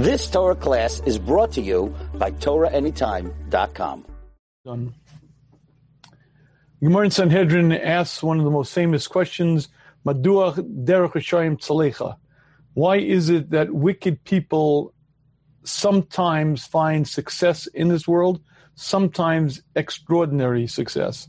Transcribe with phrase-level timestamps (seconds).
[0.00, 4.06] This Torah class is brought to you by TorahAnytime.com.
[6.82, 9.68] Gemara in Sanhedrin asks one of the most famous questions,
[10.06, 10.54] Madua
[10.86, 12.16] derech Rishayim tzalecha.
[12.72, 14.94] Why is it that wicked people
[15.64, 18.40] sometimes find success in this world,
[18.76, 21.28] sometimes extraordinary success?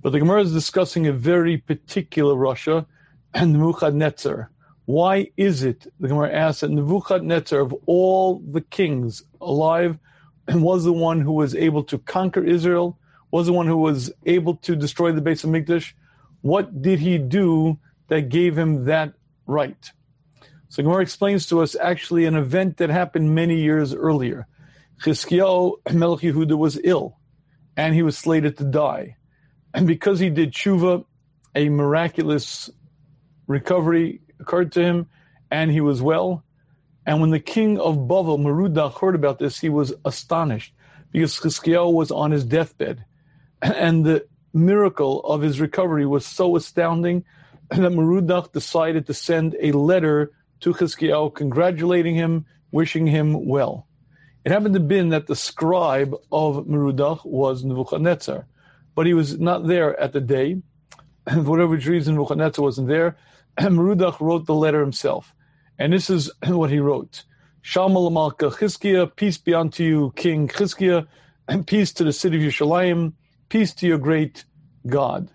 [0.00, 2.86] But the Gemara is discussing a very particular rasha
[3.34, 4.50] and Nebuchadnezzar.
[4.86, 9.98] Why is it, the Gemara asks, that Nebuchadnezzar, of all the kings alive,
[10.48, 12.98] was the one who was able to conquer Israel,
[13.32, 15.92] was the one who was able to destroy the Beis HaMikdash?
[16.42, 19.14] What did he do that gave him that
[19.46, 19.90] right?
[20.68, 24.46] So Gemara explains to us actually an event that happened many years earlier.
[25.02, 27.18] Chizkiyahu Melech Yehuda was ill,
[27.76, 29.16] and he was slated to die.
[29.74, 31.04] And because he did tshuva,
[31.56, 32.70] a miraculous
[33.48, 35.06] recovery occurred to him,
[35.50, 36.44] and he was well.
[37.06, 40.74] And when the king of Bavel, Merodach, heard about this, he was astonished
[41.12, 43.04] because Chizkiyahu was on his deathbed.
[43.62, 47.24] And the miracle of his recovery was so astounding
[47.70, 53.86] that Merodach decided to send a letter to Chizkiyahu congratulating him, wishing him well.
[54.44, 58.46] It happened to be that the scribe of Merodach was Nebuchadnezzar,
[58.94, 60.62] but he was not there at the day.
[61.26, 63.16] And for whatever reason, Nebuchadnezzar wasn't there.
[63.60, 65.34] Merodach wrote the letter himself.
[65.78, 67.24] And this is what he wrote.
[67.62, 71.06] Shalom Malka Chizkiah, peace be unto you, King Chizkiah,
[71.48, 73.12] and peace to the city of Yerushalayim,
[73.48, 74.44] peace to your great
[74.86, 75.30] God.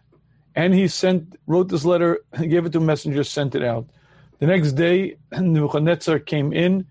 [0.55, 3.87] And he sent, wrote this letter, gave it to a messenger, sent it out.
[4.39, 6.87] The next day, Nebuchadnezzar came in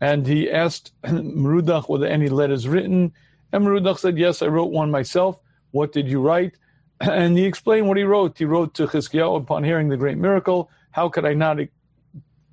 [0.00, 3.12] and he asked Merodach were there any letters written.
[3.52, 5.38] And Merodach said, Yes, I wrote one myself.
[5.70, 6.56] What did you write?
[7.02, 8.38] And he explained what he wrote.
[8.38, 11.58] He wrote to Chizkiyahu upon hearing the great miracle, How could I not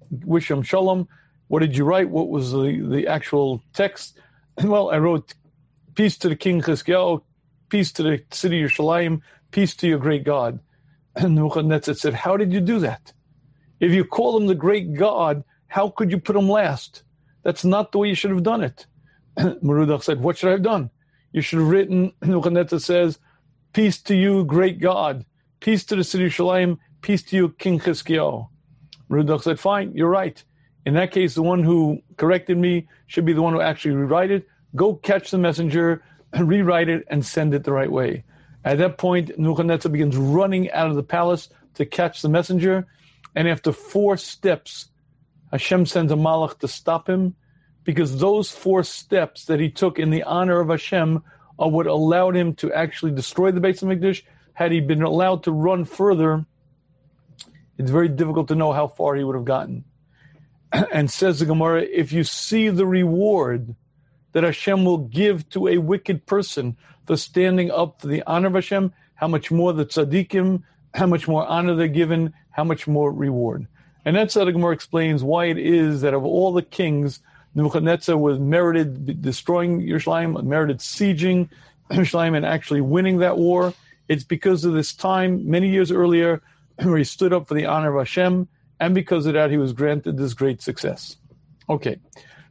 [0.09, 1.07] wish him shalom?
[1.49, 2.09] What did you write?
[2.09, 4.19] What was the, the actual text?
[4.61, 5.35] Well, I wrote,
[5.95, 7.21] Peace to the king Chizkiyahu,
[7.69, 10.59] peace to the city of Yerushalayim, peace to your great God.
[11.15, 13.13] And Nebuchadnezzar said, How did you do that?
[13.79, 17.03] If you call him the great God, how could you put him last?
[17.43, 18.85] That's not the way you should have done it.
[19.37, 20.89] Merodach said, What should I have done?
[21.31, 23.19] You should have written, Nebuchadnezzar says,
[23.73, 25.25] Peace to you, great God.
[25.59, 26.77] Peace to the city of Shalim.
[27.01, 28.47] Peace to you, King Chizkiyahu.
[29.09, 30.43] Merodach said, Fine, you're right.
[30.85, 34.31] In that case, the one who corrected me should be the one who actually rewrite
[34.31, 34.47] it.
[34.75, 36.03] Go catch the messenger,
[36.39, 38.23] rewrite it, and send it the right way.
[38.65, 42.87] At that point, Nebuchadnezzar begins running out of the palace to catch the messenger.
[43.35, 44.89] And after four steps,
[45.51, 47.35] Hashem sends a malach to stop him
[47.83, 51.23] because those four steps that he took in the honor of Hashem
[51.59, 54.23] Uh, are what allowed him to actually destroy the Beis HaMikdash.
[54.53, 56.45] Had he been allowed to run further,
[57.77, 59.85] it's very difficult to know how far he would have gotten.
[60.91, 63.75] And says the Gemara, if you see the reward
[64.33, 66.77] that Hashem will give to a wicked person
[67.07, 71.27] for standing up for the honor of Hashem, how much more the tzaddikim, how much
[71.27, 73.67] more honor they're given, how much more reward.
[74.05, 77.19] And that's how the Gemara explains why it is that of all the kings,
[77.55, 81.49] Nebuchadnezzar was merited destroying Yerushalayim, merited sieging
[81.91, 83.73] Yerushalayim and actually winning that war.
[84.07, 86.41] It's because of this time, many years earlier,
[86.83, 88.47] where he stood up for the honor of Hashem,
[88.79, 91.17] and because of that, he was granted this great success.
[91.69, 91.99] Okay,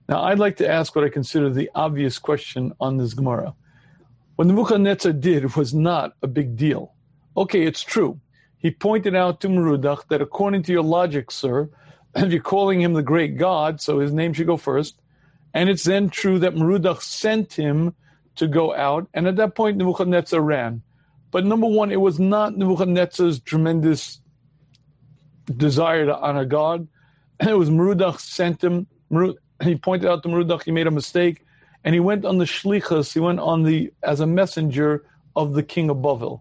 [0.08, 3.54] now I'd like to ask what I consider the obvious question on this Gemara.
[4.36, 6.94] What Nebuchadnezzar did was not a big deal.
[7.36, 8.20] Okay, it's true
[8.58, 11.70] he pointed out to Merodach that according to your logic, sir,
[12.16, 15.00] if you're calling him the great God, so his name should go first,
[15.54, 17.94] and it's then true that Merodach sent him
[18.36, 20.82] to go out, and at that point Nebuchadnezzar ran.
[21.30, 24.20] But number one, it was not Nebuchadnezzar's tremendous
[25.56, 26.88] desire to honor God.
[27.40, 28.88] It was Merodach sent him.
[29.62, 31.44] He pointed out to Merodach he made a mistake,
[31.84, 33.12] and he went on the shlichus.
[33.12, 35.04] He went on the as a messenger
[35.36, 36.40] of the king of Bavel.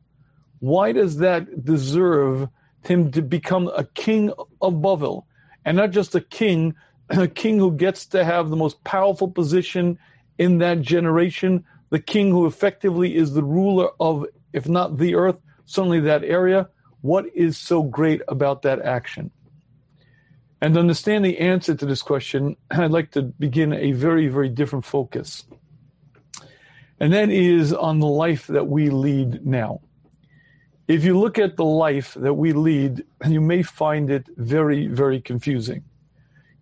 [0.59, 2.49] Why does that deserve
[2.83, 5.26] him to become a king of Bavel?
[5.67, 6.75] And not just a king,
[7.09, 9.99] a king who gets to have the most powerful position
[10.37, 15.35] in that generation, the king who effectively is the ruler of, if not the earth,
[15.65, 16.69] certainly that area.
[17.01, 19.29] What is so great about that action?
[20.61, 24.47] And to understand the answer to this question, I'd like to begin a very, very
[24.47, 25.43] different focus.
[26.97, 29.81] And that is on the life that we lead now.
[30.87, 35.19] If you look at the life that we lead, you may find it very, very
[35.19, 35.83] confusing.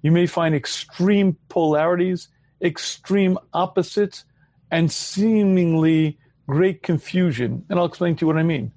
[0.01, 2.27] You may find extreme polarities,
[2.62, 4.25] extreme opposites,
[4.72, 6.18] and seemingly
[6.48, 7.66] great confusion.
[7.69, 8.72] And I'll explain to you what I mean.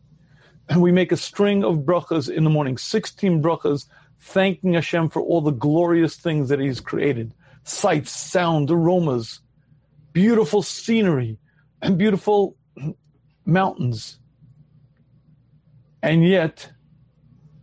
[0.69, 3.87] And We make a string of brachas in the morning, 16 brachas,
[4.21, 7.33] thanking Hashem for all the glorious things that He's created,
[7.65, 9.41] sights, sound, aromas,
[10.13, 11.39] beautiful scenery,
[11.81, 12.57] and beautiful
[13.47, 14.19] mountains.
[16.03, 16.71] And yet,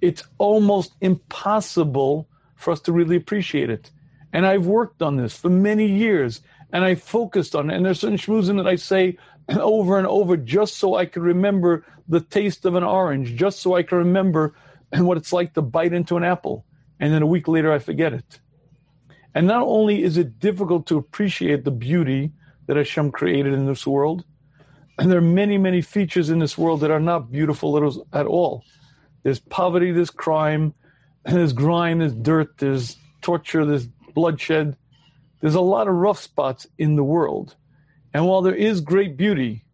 [0.02, 3.92] it's almost impossible for us to really appreciate it.
[4.34, 6.42] And I've worked on this for many years
[6.72, 7.76] and I focused on it.
[7.76, 9.18] And there's certain shmuzim that I say
[9.50, 13.76] over and over just so I can remember the taste of an orange, just so
[13.76, 14.54] I can remember
[14.94, 16.66] what it's like to bite into an apple.
[17.00, 18.40] And then a week later, I forget it.
[19.34, 22.32] And not only is it difficult to appreciate the beauty
[22.68, 24.24] that Hashem created in this world,
[24.98, 28.64] and there are many, many features in this world that are not beautiful at all.
[29.24, 30.74] There's poverty, there's crime,
[31.26, 34.78] there's grime, there's dirt, there's torture, there's bloodshed.
[35.42, 37.56] There's a lot of rough spots in the world.
[38.14, 39.66] And while there is great beauty,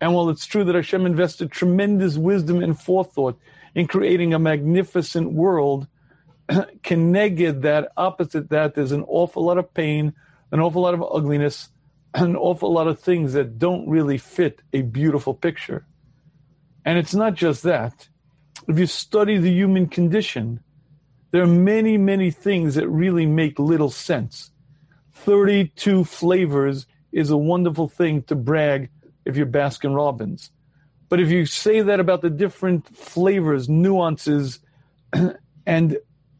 [0.00, 3.38] and while it's true that Hashem invested tremendous wisdom and forethought
[3.74, 5.86] in creating a magnificent world,
[6.82, 10.12] can negate that, opposite that, there's an awful lot of pain,
[10.50, 11.68] an awful lot of ugliness,
[12.14, 15.84] an awful lot of things that don't really fit a beautiful picture.
[16.84, 18.08] And it's not just that.
[18.68, 20.60] If you study the human condition,
[21.32, 24.50] there are many, many things that really make little sense.
[25.14, 28.90] 32 flavors is a wonderful thing to brag
[29.24, 30.50] if you're Baskin Robbins.
[31.08, 34.60] But if you say that about the different flavors, nuances,
[35.66, 35.98] and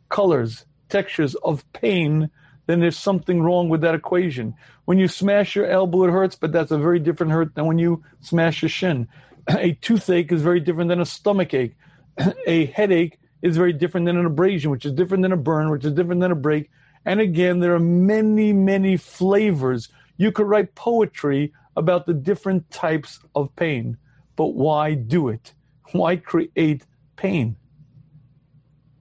[0.08, 2.30] colors, textures of pain,
[2.66, 4.55] then there's something wrong with that equation.
[4.87, 7.78] When you smash your elbow, it hurts, but that's a very different hurt than when
[7.78, 9.08] you smash your shin.
[9.50, 11.75] A toothache is very different than a stomach ache.
[12.46, 15.84] A headache is very different than an abrasion, which is different than a burn, which
[15.84, 16.70] is different than a break.
[17.05, 19.90] And again, there are many, many flavors.
[20.17, 23.99] You could write poetry about the different types of pain,
[24.37, 25.52] but why do it?
[25.93, 26.87] Why create
[27.17, 27.56] pain?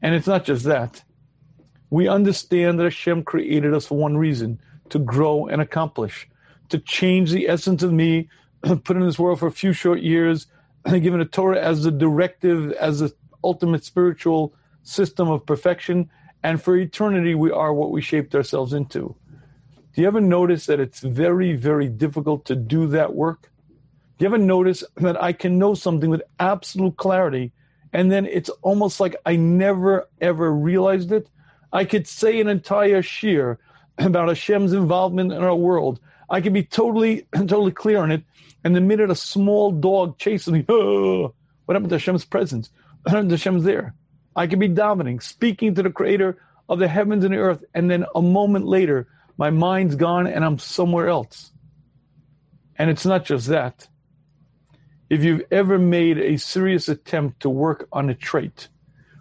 [0.02, 1.04] And it's not just that.
[1.94, 4.60] We understand that Hashem created us for one reason
[4.90, 6.28] to grow and accomplish,
[6.70, 8.30] to change the essence of me,
[8.64, 10.48] put in this world for a few short years,
[10.92, 13.14] given a Torah as the directive, as the
[13.44, 16.10] ultimate spiritual system of perfection.
[16.42, 19.16] And for eternity, we are what we shaped ourselves into.
[19.94, 23.52] Do you ever notice that it's very, very difficult to do that work?
[24.18, 27.52] Do you ever notice that I can know something with absolute clarity
[27.94, 31.30] and then it's almost like I never ever realized it?
[31.74, 33.58] I could say an entire shiur
[33.98, 36.00] about Hashem's involvement in our world.
[36.30, 38.24] I could be totally, totally clear on it.
[38.64, 41.34] And the minute a small dog chases me, oh,
[41.66, 42.70] what happened to Hashem's presence?
[43.08, 43.96] Hashem's there.
[44.36, 46.38] I could be dominating, speaking to the creator
[46.70, 50.46] of the heavens and the earth, and then a moment later, my mind's gone and
[50.46, 51.52] I'm somewhere else.
[52.78, 53.88] And it's not just that.
[55.10, 58.70] If you've ever made a serious attempt to work on a trait,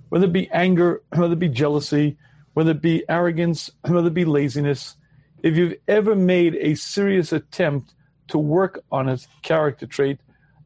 [0.09, 2.17] whether it be anger, whether it be jealousy,
[2.55, 4.97] whether it be arrogance, whether it be laziness,
[5.43, 7.95] if you've ever made a serious attempt
[8.29, 10.21] to work on a character trait,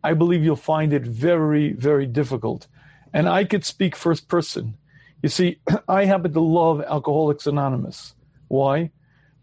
[0.05, 2.67] I believe you'll find it very, very difficult.
[3.13, 4.77] And I could speak first person.
[5.23, 8.15] You see, I happen to love Alcoholics Anonymous.
[8.49, 8.91] Why?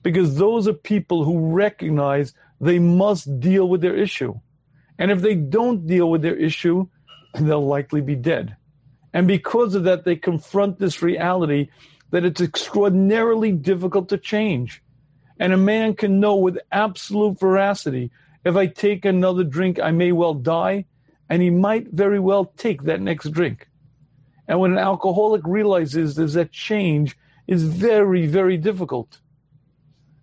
[0.03, 4.39] Because those are people who recognize they must deal with their issue.
[4.99, 6.87] And if they don't deal with their issue,
[7.39, 8.55] they'll likely be dead.
[9.13, 11.69] And because of that, they confront this reality
[12.13, 14.83] that it's extraordinarily difficult to change.
[15.39, 18.11] And a man can know with absolute veracity
[18.45, 20.85] if I take another drink, I may well die
[21.27, 23.67] and he might very well take that next drink.
[24.47, 27.17] And when an alcoholic realizes there's that change
[27.47, 29.19] is very, very difficult.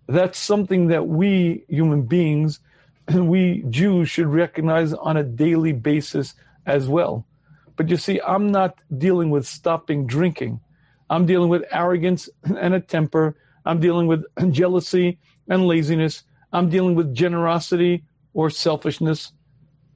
[0.07, 2.61] That's something that we human beings,
[3.13, 7.25] we Jews should recognize on a daily basis as well.
[7.75, 10.61] But you see, I'm not dealing with stopping drinking.
[11.11, 13.35] I'm dealing with arrogance and a temper.
[13.65, 16.23] I'm dealing with jealousy and laziness.
[16.51, 18.03] I'm dealing with generosity
[18.33, 19.33] or selfishness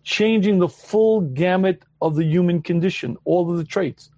[0.05, 4.11] changing the full gamut of the human condition, all of the traits.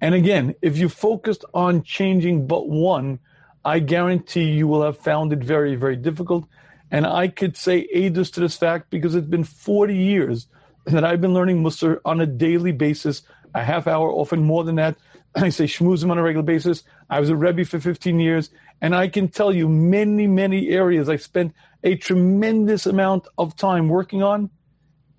[0.00, 3.18] And again, if you focused on changing but one,
[3.64, 6.46] I guarantee you will have found it very, very difficult.
[6.90, 10.46] And I could say eidus to this fact because it's been 40 years
[10.86, 13.22] that I've been learning Musar on a daily basis,
[13.54, 14.96] a half hour, often more than that.
[15.34, 16.84] I say shmuzim on a regular basis.
[17.08, 21.08] I was a Rebbe for 15 years, and I can tell you many, many areas
[21.08, 24.50] I spent a tremendous amount of time working on,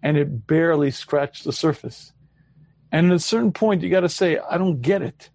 [0.03, 2.13] and it barely scratched the surface.
[2.91, 5.31] And at a certain point, you got to say, I don't get it.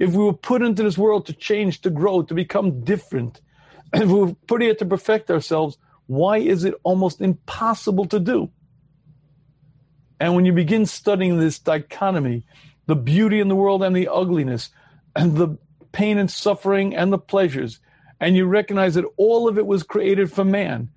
[0.00, 3.40] If we were put into this world to change, to grow, to become different,
[3.92, 8.50] if we were put here to perfect ourselves, why is it almost impossible to do?
[10.18, 12.44] And when you begin studying this dichotomy,
[12.88, 14.70] the beauty in the world and the ugliness,
[15.14, 15.56] and the
[15.92, 17.80] pain and suffering and the pleasures,
[18.18, 20.90] and you recognize that all of it was created for man,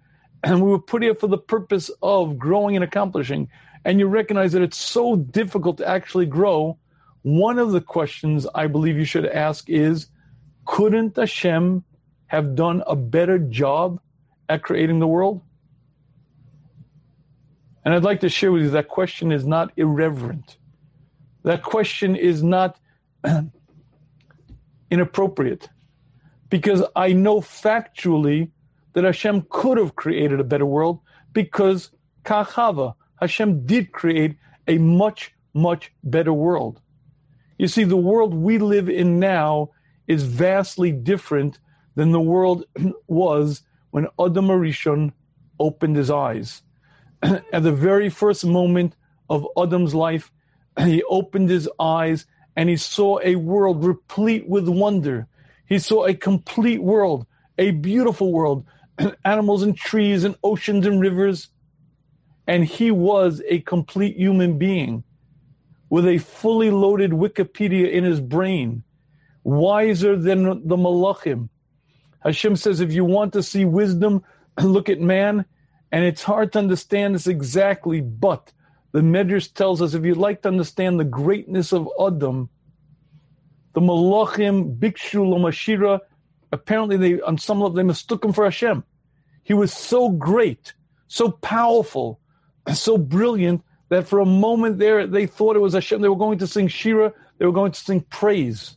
[0.44, 3.50] and we were put here for the purpose of growing and accomplishing,
[3.84, 6.78] and you recognize that it's so difficult to actually grow,
[7.24, 10.08] one of the questions I believe you should ask is
[10.66, 11.84] couldn't Hashem
[12.28, 14.00] have done a better job
[14.48, 15.42] at creating the world?
[17.84, 20.58] And I'd like to share with you that question is not irreverent.
[21.44, 22.80] That question is not
[24.92, 25.70] inappropriate
[26.50, 28.52] because I know factually
[28.94, 31.00] that Hashem could have created a better world
[31.34, 31.92] because
[32.24, 34.36] Kachava, Hashem did create
[34.68, 36.82] a much, much better world.
[37.58, 39.70] You see, the world we live in now
[40.08, 41.60] is vastly different
[41.96, 42.66] than the world
[43.08, 45.14] was when Adam Arishon
[45.60, 46.64] opened his eyes.
[47.22, 48.96] At the very first moment
[49.30, 50.32] of Adam's life,
[50.80, 52.26] he opened his eyes
[52.56, 55.28] and he saw a world replete with wonder.
[55.66, 57.26] He saw a complete world,
[57.58, 58.66] a beautiful world,
[59.26, 61.50] animals and trees and oceans and rivers.
[62.48, 65.04] And he was a complete human being
[65.90, 68.84] with a fully loaded Wikipedia in his brain,
[69.44, 71.50] wiser than the Malachim.
[72.22, 74.24] Hashem says, if you want to see wisdom,
[74.62, 75.46] look at man.
[75.92, 78.54] And it's hard to understand this exactly, but
[78.92, 82.50] the Medrash tells us if you'd like to understand the greatness of Adam,
[83.74, 86.02] the Malachim, Bikshu, Lomashira,
[86.52, 88.84] apparently they, on some level, they mistook him for Hashem.
[89.44, 90.74] He was so great,
[91.08, 92.20] so powerful,
[92.74, 96.02] so brilliant that for a moment there they thought it was Hashem.
[96.02, 98.76] They were going to sing Shira, they were going to sing praise.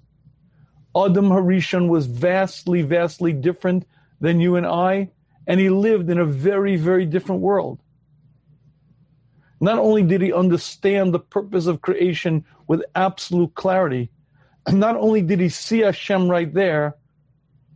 [0.96, 3.84] Adam Harishon was vastly, vastly different
[4.20, 5.10] than you and I,
[5.46, 7.80] and he lived in a very, very different world.
[9.64, 14.10] Not only did he understand the purpose of creation with absolute clarity,
[14.70, 16.98] not only did he see Hashem right there,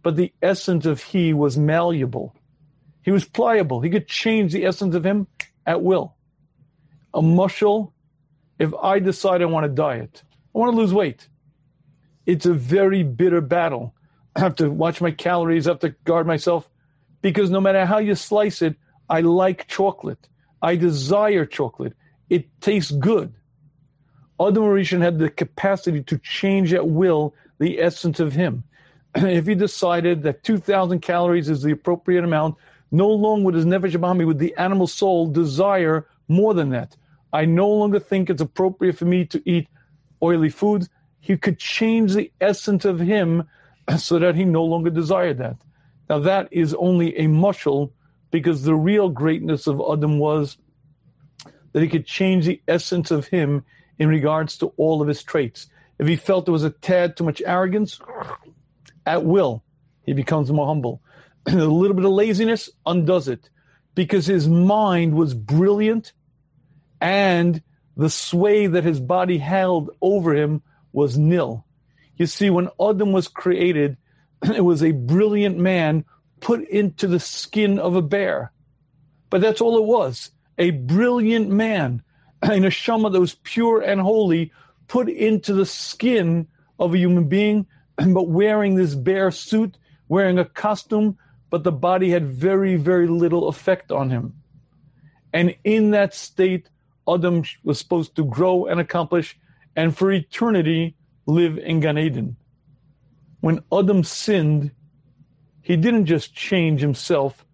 [0.03, 2.37] but the essence of he was malleable.
[3.01, 3.81] He was pliable.
[3.81, 5.29] He could change the essence of him
[5.65, 6.15] at will.
[7.15, 7.95] A muscle,
[8.59, 10.23] if I decide I want to diet,
[10.55, 11.27] I want to lose weight,
[12.27, 13.95] it's a very bitter battle.
[14.37, 16.69] I have to watch my calories, I have to guard myself,
[17.23, 18.77] because no matter how you slice it,
[19.09, 20.29] I like chocolate.
[20.63, 21.95] I desire chocolate.
[22.29, 23.33] It tastes good.
[24.41, 28.65] Adam Rishon had the capacity to change at will the essence of him.
[29.15, 32.57] if he decided that 2,000 calories is the appropriate amount,
[32.91, 36.97] no longer would his nefesh abami, would the animal soul desire more than that.
[37.33, 39.69] I no longer think it's appropriate for me to eat
[40.23, 40.89] oily foods.
[41.21, 43.45] He could change the essence of him
[43.99, 45.57] so that he no longer desired that.
[46.09, 47.91] Now that is only a mushal
[48.31, 50.57] because the real greatness of Adam was
[51.73, 53.65] that he could change the essence of him
[53.99, 55.67] in regards to all of his traits.
[55.99, 58.01] If he felt there was a tad too much arrogance,
[59.07, 59.65] at will,
[60.05, 61.03] he becomes more humble.
[61.47, 63.49] And a little bit of laziness undoes it
[63.95, 66.13] because his mind was brilliant
[67.01, 67.63] and
[67.97, 71.65] the sway that his body held over him was nil.
[72.17, 73.97] You see, when Adam was created,
[74.43, 76.05] it was a brilliant man
[76.41, 78.53] put into the skin of a bear.
[79.31, 82.03] But that's all it was a brilliant man,
[82.43, 84.53] in a neshama that was pure and holy,
[84.89, 86.47] put into the skin
[86.79, 87.67] of a human being,
[87.97, 89.79] but wearing this bear suit,
[90.09, 91.17] wearing a costume,
[91.51, 94.35] but the body had very, very little effect on him.
[95.33, 96.69] And in that state,
[97.09, 99.39] Adam was supposed to grow and accomplish,
[99.77, 102.37] and for eternity live in Gan Eden.
[103.41, 104.73] When Adam sinned,
[105.69, 107.45] he didn't just change himself,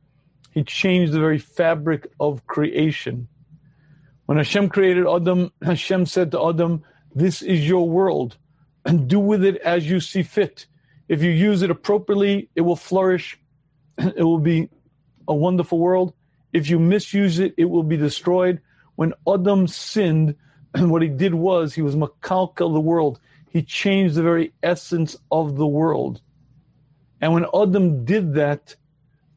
[0.53, 3.27] he changed the very fabric of creation.
[4.27, 8.37] When Hashem created Adam, Hashem said to Adam, This is your world,
[8.85, 10.67] and do with it as you see fit.
[11.09, 13.37] If you use it appropriately, it will flourish,
[13.99, 14.69] it will be
[15.27, 16.15] a wonderful world.
[16.53, 18.61] If you misuse it, it will be destroyed.
[18.95, 20.37] When Adam sinned,
[20.73, 23.19] and what he did was he was makalka the world.
[23.51, 26.21] He changed the very essence of the world.
[27.25, 28.77] And when Adam did that,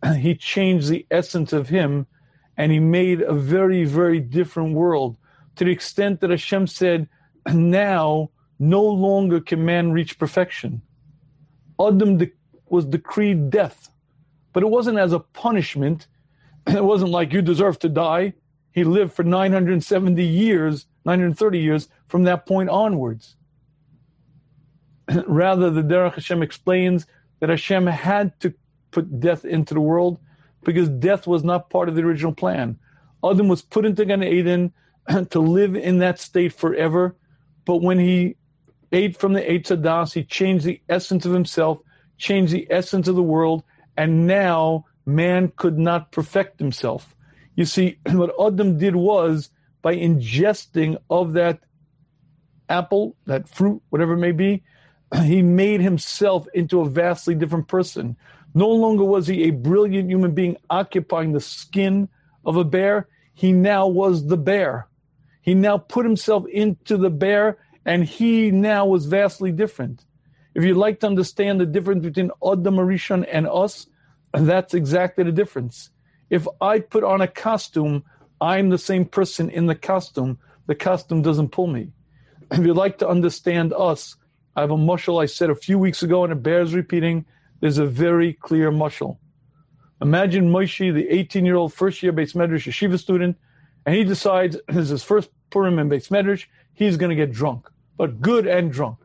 [0.18, 2.06] he changed the essence of him
[2.58, 5.16] and he made a very, very different world
[5.56, 7.08] to the extent that Hashem said,
[7.54, 8.30] now
[8.60, 10.82] no longer can man reach perfection.
[11.80, 12.34] Adam de-
[12.68, 13.90] was decreed death,
[14.52, 16.08] but it wasn't as a punishment.
[16.68, 18.34] It wasn't like you deserve to die.
[18.74, 23.38] He lived for 970 years, 930 years from that point onwards.
[25.26, 27.08] Rather, the Derech Hashem explains
[27.40, 28.54] that Hashem had to
[28.92, 30.20] put death into the world
[30.64, 32.78] because death was not part of the original plan.
[33.24, 34.74] Adam was put into Gan Eden
[35.30, 37.16] to live in that state forever,
[37.66, 38.36] but when he
[38.92, 41.80] ate from the Eitz Adas, he changed the essence of himself,
[42.18, 43.64] changed the essence of the world,
[43.98, 47.16] and now man could not perfect himself.
[47.56, 49.50] You see, what Adam did was
[49.82, 51.60] by ingesting of that
[52.70, 54.64] apple, that fruit, whatever it may be,
[55.24, 58.18] he made himself into a vastly different person.
[58.54, 62.10] No longer was he a brilliant human being occupying the skin
[62.46, 63.08] of a bear.
[63.34, 64.88] He now was the bear.
[65.42, 70.06] He now put himself into the bear, and he now was vastly different.
[70.56, 73.88] If you'd like to understand the difference between Adam Arishon and us,
[74.34, 75.92] that's exactly the difference.
[76.30, 78.04] If I put on a costume,
[78.42, 80.40] I'm the same person in the costume.
[80.66, 81.92] The costume doesn't pull me.
[82.52, 84.16] If you'd like to understand us,
[84.58, 87.26] I have a mushal I said a few weeks ago, and it bears repeating.
[87.60, 89.20] There's a very clear mushal.
[90.02, 93.38] Imagine Moshe, the 18 year old first year Beis Medrash yeshiva student,
[93.86, 97.32] and he decides this is his first Purim in Beis Medrash, he's going to get
[97.32, 98.98] drunk, but good and drunk.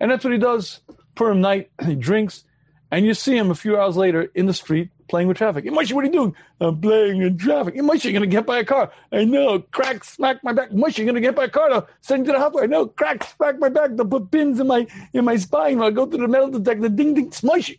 [0.00, 0.80] And that's what he does.
[1.14, 2.44] Purim night, he drinks,
[2.90, 5.64] and you see him a few hours later in the street playing with traffic.
[5.64, 6.34] Moshe, what are you doing?
[6.60, 7.74] I'm playing in traffic.
[7.74, 8.90] Moshe, you're going to get by a car.
[9.12, 9.60] I know.
[9.60, 10.70] Crack, smack my back.
[10.70, 11.70] Moshe, you're going to get by a car.
[11.70, 12.64] I'll send you to the hospital.
[12.64, 12.86] I know.
[12.86, 13.90] Crack, smack my back.
[13.94, 15.80] They'll put pins in my in my spine.
[15.80, 16.88] I'll go to the metal detector.
[16.88, 17.78] Ding, ding, Moshe.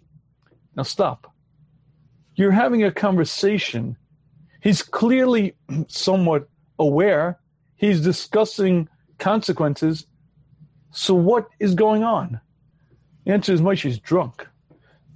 [0.75, 1.33] Now stop.
[2.35, 3.95] You're having a conversation.
[4.61, 5.55] He's clearly
[5.87, 7.39] somewhat aware.
[7.75, 10.05] He's discussing consequences.
[10.91, 12.39] So what is going on?
[13.25, 14.47] The answer is Moshe's drunk.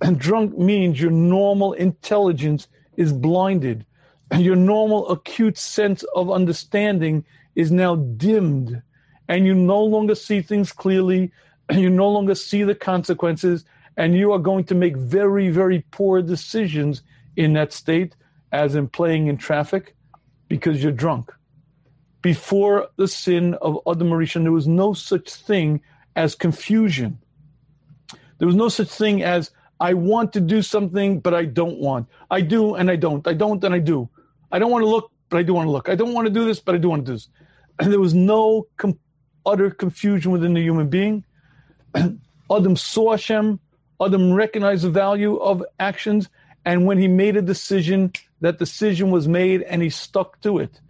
[0.01, 3.85] And drunk means your normal intelligence is blinded.
[4.37, 7.25] Your normal acute sense of understanding
[7.55, 8.81] is now dimmed.
[9.27, 11.31] And you no longer see things clearly.
[11.67, 13.65] And you no longer see the consequences.
[13.97, 17.01] And you are going to make very, very poor decisions
[17.35, 18.15] in that state,
[18.51, 19.95] as in playing in traffic,
[20.47, 21.31] because you're drunk.
[22.21, 25.81] Before the sin of Adam there was no such thing
[26.15, 27.17] as confusion.
[28.37, 32.07] There was no such thing as I want to do something, but I don't want.
[32.29, 33.25] I do and I don't.
[33.27, 34.09] I don't and I do.
[34.51, 35.89] I don't want to look, but I do want to look.
[35.89, 37.29] I don't want to do this, but I do want to do this.
[37.79, 38.99] And there was no com-
[39.45, 41.23] utter confusion within the human being.
[41.95, 43.59] Adam saw Hashem.
[44.01, 46.29] Adam recognized the value of actions.
[46.65, 50.81] And when he made a decision, that decision was made and he stuck to it.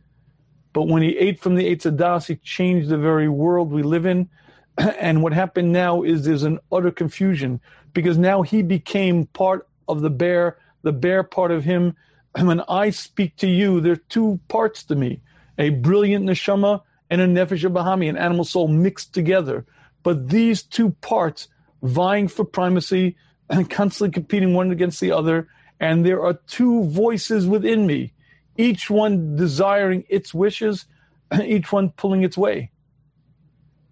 [0.74, 4.06] But when he ate from the Eitz Adas, he changed the very world we live
[4.06, 4.30] in.
[4.78, 7.60] And what happened now is there's an utter confusion
[7.94, 11.96] because now he became part of the bear, the bear part of him.
[12.36, 15.22] And when I speak to you, there are two parts to me
[15.58, 19.66] a brilliant neshama and a nefesh bahami, an animal soul mixed together.
[20.04, 21.48] But these two parts
[21.82, 23.18] vying for primacy
[23.50, 25.48] and constantly competing one against the other.
[25.80, 28.14] And there are two voices within me,
[28.58, 30.86] each one desiring its wishes,
[31.44, 32.72] each one pulling its way.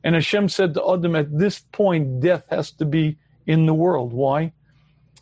[0.03, 4.13] And Hashem said to Adam, at this point, death has to be in the world.
[4.13, 4.51] Why?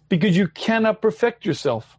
[0.10, 1.98] Because you cannot perfect yourself.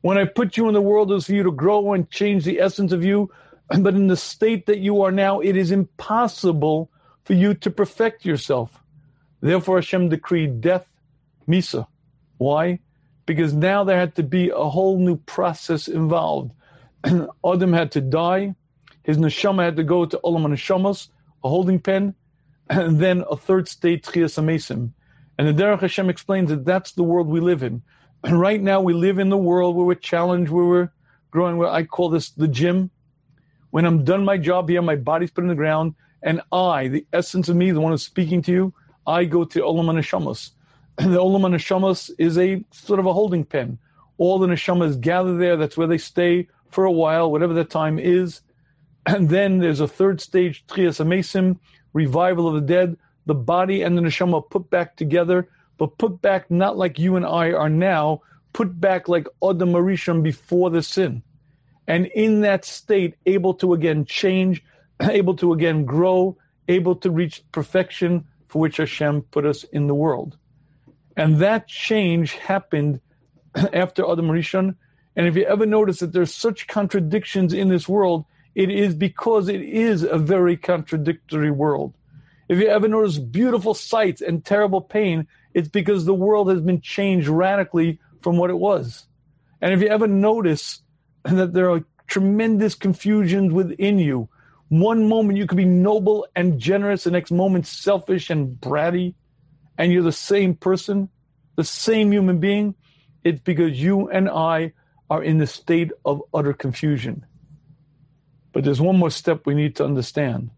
[0.00, 2.44] When I put you in the world, it was for you to grow and change
[2.44, 3.30] the essence of you.
[3.68, 6.90] But in the state that you are now, it is impossible
[7.24, 8.82] for you to perfect yourself.
[9.40, 10.86] Therefore, Hashem decreed death,
[11.48, 11.86] Misa.
[12.38, 12.80] Why?
[13.26, 16.52] Because now there had to be a whole new process involved.
[17.04, 18.54] Adam had to die.
[19.04, 21.08] His neshama had to go to Olam Neshamas,
[21.42, 22.14] a holding pen,
[22.70, 24.92] and then a third state, Tchias Amesim.
[25.38, 27.82] And the Derech Hashem explains that that's the world we live in.
[28.30, 30.90] Right now we live in the world where we're challenged, where we're
[31.30, 32.90] growing, where I call this the gym.
[33.70, 37.06] When I'm done my job here, my body's put in the ground, and I, the
[37.12, 38.74] essence of me, the one who's speaking to you,
[39.06, 40.50] I go to Olam Neshamas.
[40.98, 43.78] And the Olam Neshamas is a sort of a holding pen.
[44.18, 45.56] All the Neshamas gather there.
[45.56, 48.40] That's where they stay for a while, whatever that time is.
[49.04, 51.58] And then there's a third stage, Tchias Amesim,
[51.92, 56.50] revival of the dead, the body and the neshama put back together, but put back
[56.50, 61.22] not like you and I are now, put back like Adam Arishon before the sin.
[61.86, 64.62] And in that state, able to again change,
[65.00, 66.36] able to again grow,
[66.68, 70.36] able to reach perfection for which Hashem put us in the world.
[71.16, 73.00] And that change happened
[73.72, 74.76] after Adam Rishon.
[75.16, 79.48] And if you ever notice that there's such contradictions in this world, it is because
[79.48, 81.94] it is a very contradictory world.
[82.52, 86.82] If you ever notice beautiful sights and terrible pain, it's because the world has been
[86.82, 89.06] changed radically from what it was.
[89.62, 90.82] And if you ever notice
[91.24, 94.28] that there are tremendous confusions within you,
[94.68, 99.14] one moment you could be noble and generous, the next moment selfish and bratty,
[99.78, 101.08] and you're the same person,
[101.56, 102.74] the same human being,
[103.24, 104.74] it's because you and I
[105.08, 107.24] are in the state of utter confusion.
[108.52, 110.50] But there's one more step we need to understand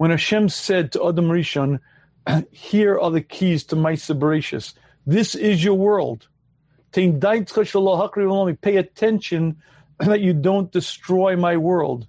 [0.00, 1.78] when Hashem said to Adam Rishon,
[2.52, 4.72] here are the keys to my Bereshis.
[5.04, 6.26] This is your world.
[6.90, 7.08] Pay
[8.78, 9.56] attention
[9.98, 12.06] that you don't destroy my world.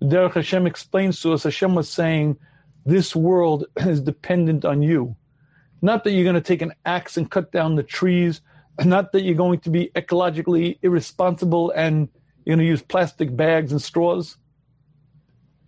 [0.00, 2.38] Derech Hashem explains to us, Hashem was saying,
[2.86, 5.16] this world is dependent on you.
[5.82, 8.42] Not that you're going to take an axe and cut down the trees,
[8.84, 12.10] not that you're going to be ecologically irresponsible and
[12.44, 14.36] you're going to use plastic bags and straws.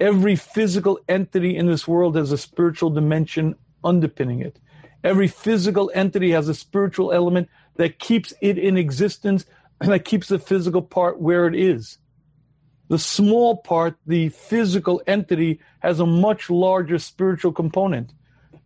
[0.00, 4.58] Every physical entity in this world has a spiritual dimension underpinning it.
[5.04, 9.44] Every physical entity has a spiritual element that keeps it in existence
[9.80, 11.98] and that keeps the physical part where it is.
[12.88, 18.12] The small part, the physical entity, has a much larger spiritual component.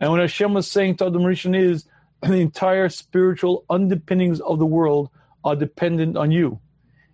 [0.00, 1.86] And what Hashem was saying to Adam Rishon is
[2.22, 5.10] the entire spiritual underpinnings of the world
[5.44, 6.58] are dependent on you.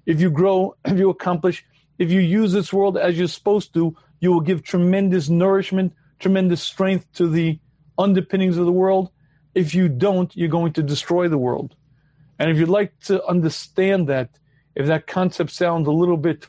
[0.06, 1.64] If you grow, if you accomplish,
[1.98, 6.62] if you use this world as you're supposed to, you will give tremendous nourishment, tremendous
[6.62, 7.58] strength to the
[7.98, 9.10] underpinnings of the world.
[9.54, 11.74] If you don't, you're going to destroy the world.
[12.38, 14.30] And if you'd like to understand that,
[14.74, 16.46] if that concept sounds a little bit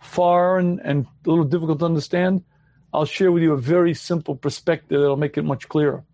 [0.00, 2.44] far and, and a little difficult to understand,
[2.92, 6.04] I'll share with you a very simple perspective that'll make it much clearer.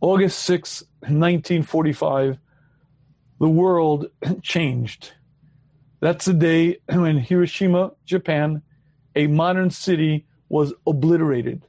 [0.00, 2.38] August 6, 1945,
[3.40, 4.06] the world
[4.42, 5.12] changed.
[6.00, 8.62] That's the day when Hiroshima, Japan,
[9.14, 11.62] a modern city was obliterated.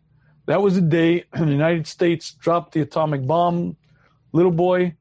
[0.45, 3.78] That was the day the United States dropped the atomic bomb,
[4.32, 4.95] little boy,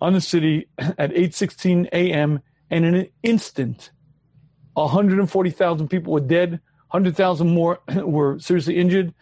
[0.00, 2.40] on the city at 8:16 a.m.
[2.70, 3.90] and in an instant
[4.74, 6.52] 140,000 people were dead,
[6.90, 9.14] 100,000 more were seriously injured.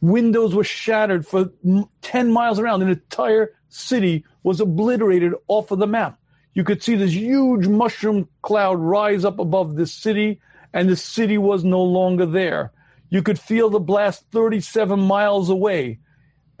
[0.00, 1.50] Windows were shattered for
[2.02, 2.82] 10 miles around.
[2.82, 6.18] An entire city was obliterated off of the map.
[6.54, 10.40] You could see this huge mushroom cloud rise up above this city
[10.76, 12.70] and the city was no longer there.
[13.08, 15.98] You could feel the blast 37 miles away.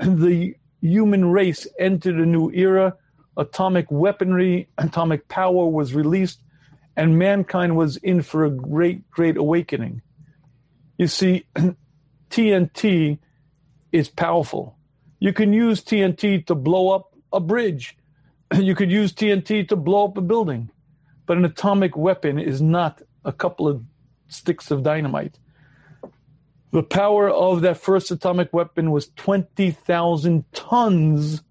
[0.00, 2.96] The human race entered a new era.
[3.36, 6.40] Atomic weaponry, atomic power was released,
[6.96, 10.00] and mankind was in for a great, great awakening.
[10.96, 11.44] You see,
[12.30, 13.18] TNT
[13.92, 14.78] is powerful.
[15.20, 17.98] You can use TNT to blow up a bridge.
[18.54, 20.70] You could use TNT to blow up a building.
[21.26, 23.82] But an atomic weapon is not a couple of
[24.28, 25.38] sticks of dynamite.
[26.72, 31.42] The power of that first atomic weapon was 20,000 tons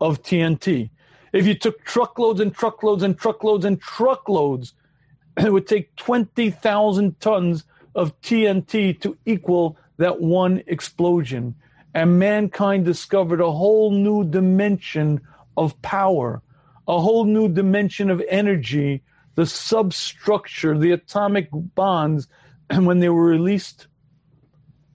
[0.00, 0.90] of TNT.
[1.32, 4.74] If you took truckloads and truckloads and truckloads and truckloads,
[5.36, 11.54] it would take 20,000 tons of TNT to equal that one explosion.
[11.94, 15.20] And mankind discovered a whole new dimension
[15.56, 16.42] of power,
[16.88, 19.02] a whole new dimension of energy
[19.34, 22.28] the substructure, the atomic bonds,
[22.70, 23.88] and when they were released,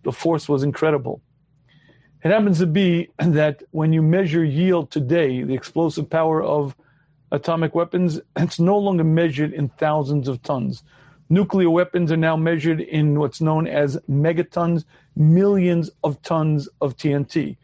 [0.04, 1.22] the force was incredible.
[2.24, 6.76] It happens to be that when you measure yield today, the explosive power of
[7.32, 10.84] atomic weapons, it's no longer measured in thousands of tons.
[11.32, 14.84] Nuclear weapons are now measured in what's known as megatons,
[15.16, 17.56] millions of tons of TNT.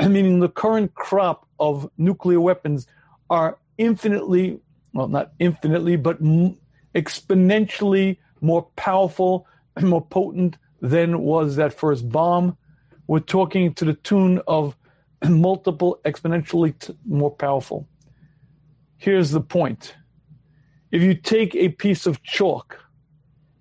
[0.00, 2.88] Meaning the current crop of nuclear weapons
[3.30, 4.58] are infinitely
[4.92, 6.22] well, not infinitely, but
[6.94, 12.56] exponentially more powerful and more potent than was that first bomb.
[13.06, 14.76] We're talking to the tune of
[15.28, 17.88] multiple exponentially t- more powerful.
[18.96, 19.94] Here's the point.
[20.90, 22.78] If you take a piece of chalk,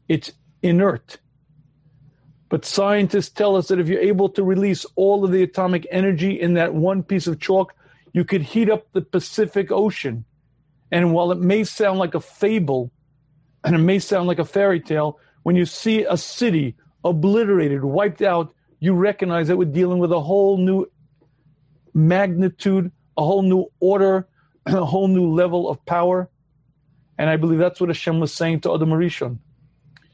[0.10, 1.18] it's inert.
[2.50, 6.40] But scientists tell us that if you're able to release all of the atomic energy
[6.40, 7.74] in that one piece of chalk,
[8.12, 10.26] you could heat up the Pacific Ocean
[10.92, 12.92] and while it may sound like a fable
[13.64, 18.22] and it may sound like a fairy tale, when you see a city obliterated, wiped
[18.22, 20.86] out, you recognize that we're dealing with a whole new
[21.94, 24.28] magnitude, a whole new order,
[24.66, 26.30] a whole new level of power.
[27.18, 29.38] And I believe that's what Hashem was saying to Adam Arishon.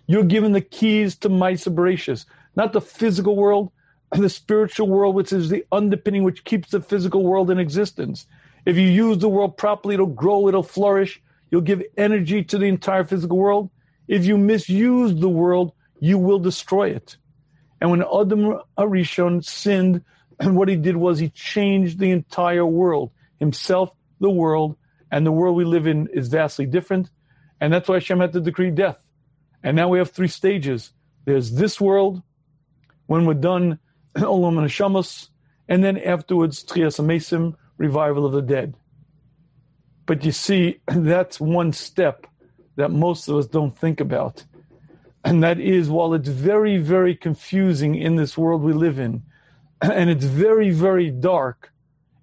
[0.07, 3.71] You're given the keys to Maisa Bereshis, not the physical world,
[4.11, 8.27] the spiritual world, which is the underpinning which keeps the physical world in existence.
[8.67, 11.21] If you use the world properly, it'll grow, it'll flourish.
[11.49, 13.69] You'll give energy to the entire physical world.
[14.09, 17.15] If you misuse the world, you will destroy it.
[17.79, 20.03] And when Adam Arishon sinned,
[20.37, 24.75] and what he did was he changed the entire world, himself, the world,
[25.13, 27.09] and the world we live in is vastly different.
[27.61, 28.97] And that's why Hashem had to decree death.
[29.63, 30.91] And now we have three stages.
[31.23, 32.21] There's this world,
[33.05, 33.79] when we're done,
[34.17, 35.29] Olam and Hashamas,
[35.69, 38.75] and then afterwards, Tchias Amesim, revival of the dead.
[40.05, 42.27] But you see, that's one step
[42.75, 44.43] that most of us don't think about.
[45.23, 49.23] And that is, while it's very, very confusing in this world we live in,
[49.81, 51.71] and it's very, very dark,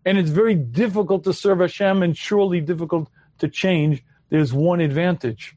[0.06, 5.56] and it's very difficult to serve Hashem and surely difficult to change, there's one advantage.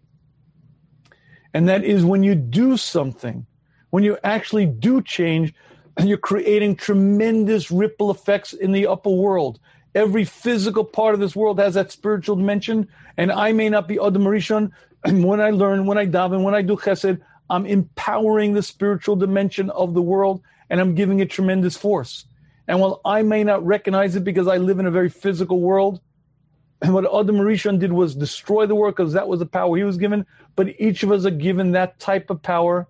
[1.54, 3.46] And that is when you do something,
[3.90, 5.54] when you actually do change,
[6.04, 9.60] you're creating tremendous ripple effects in the upper world.
[9.98, 13.98] Every physical part of this world has that spiritual dimension, and I may not be
[13.98, 14.70] Adam Rishon.
[15.04, 19.72] when I learn, when I daven, when I do chesed, I'm empowering the spiritual dimension
[19.72, 22.26] of the world, and I'm giving it tremendous force.
[22.68, 26.00] And while I may not recognize it because I live in a very physical world,
[26.80, 29.84] and what Adam Rishon did was destroy the world because that was the power he
[29.84, 30.28] was given.
[30.56, 32.88] But each of us are given that type of power.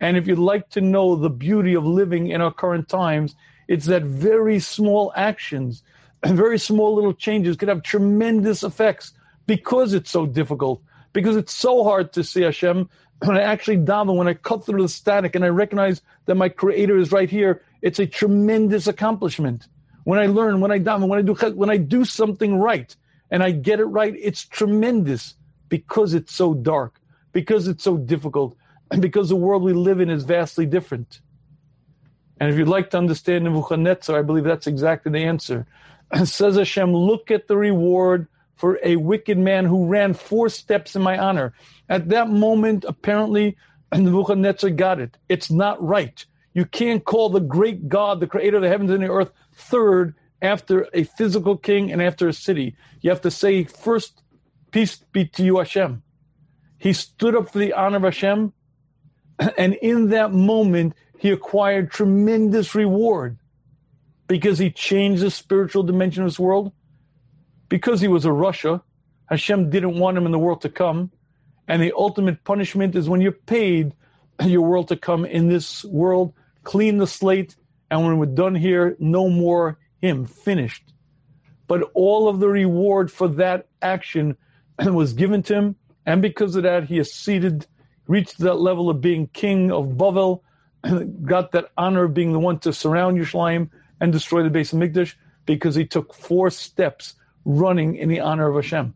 [0.00, 3.34] And if you'd like to know the beauty of living in our current times,
[3.68, 5.82] it's that very small actions
[6.22, 9.12] and very small little changes could have tremendous effects
[9.46, 10.82] because it's so difficult,
[11.12, 12.88] because it's so hard to see Hashem.
[13.24, 16.48] When I actually daven, when I cut through the static and I recognize that my
[16.48, 19.68] Creator is right here, it's a tremendous accomplishment.
[20.02, 22.96] When I learn, when I daven, when I do when I do something right
[23.30, 25.36] and I get it right, it's tremendous
[25.68, 27.00] because it's so dark,
[27.32, 28.56] because it's so difficult,
[28.90, 31.20] and because the world we live in is vastly different.
[32.40, 35.64] And if you'd like to understand Nebuchadnezzar, I believe that's exactly the answer.
[36.24, 41.02] Says Hashem, look at the reward for a wicked man who ran four steps in
[41.02, 41.54] my honor.
[41.88, 43.56] At that moment, apparently,
[43.94, 45.16] Nebuchadnezzar got it.
[45.28, 46.24] It's not right.
[46.54, 50.14] You can't call the great God, the creator of the heavens and the earth, third
[50.42, 52.76] after a physical king and after a city.
[53.00, 54.22] You have to say, first,
[54.70, 56.02] peace be to you, Hashem.
[56.78, 58.52] He stood up for the honor of Hashem,
[59.56, 63.38] and in that moment, he acquired tremendous reward
[64.26, 66.72] because he changed the spiritual dimension of this world.
[67.68, 68.82] Because he was a rasha,
[69.26, 71.10] Hashem didn't want him in the world to come.
[71.68, 73.94] And the ultimate punishment is when you're paid
[74.44, 77.56] your world to come in this world, clean the slate,
[77.90, 80.92] and when we're done here, no more him, finished.
[81.66, 84.36] But all of the reward for that action
[84.78, 87.66] was given to him, and because of that, he seated,
[88.06, 90.42] reached that level of being king of Bavel,
[91.22, 93.70] got that honor of being the one to surround Yerushalayim,
[94.02, 95.14] and destroy the Beis HaMikdash
[95.46, 98.94] because he took four steps running in the honor of Hashem.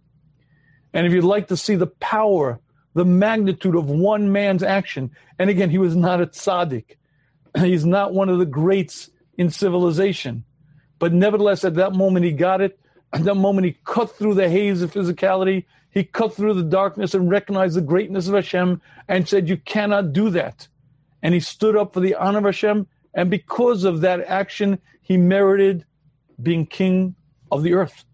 [0.92, 2.58] And if you'd like to see the power,
[2.94, 6.96] the magnitude of one man's action, and again, he was not a tzaddik.
[7.56, 10.44] He's not one of the greats in civilization.
[10.98, 12.78] But nevertheless, at that moment, he got it.
[13.12, 15.66] At that moment, he cut through the haze of physicality.
[15.90, 20.12] He cut through the darkness and recognized the greatness of Hashem and said, You cannot
[20.12, 20.66] do that.
[21.22, 22.88] And he stood up for the honor of Hashem.
[23.14, 25.84] And because of that action, he merited
[26.42, 27.14] being king
[27.52, 28.04] of the earth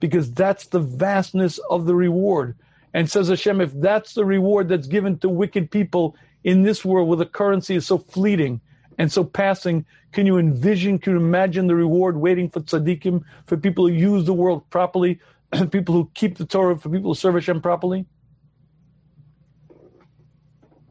[0.00, 2.56] because that's the vastness of the reward.
[2.94, 7.06] And says Hashem, if that's the reward that's given to wicked people in this world
[7.08, 8.62] where the currency is so fleeting
[8.96, 13.58] and so passing, can you envision, can you imagine the reward waiting for tzaddikim, for
[13.58, 15.20] people who use the world properly,
[15.70, 18.06] people who keep the Torah, for people who serve Hashem properly?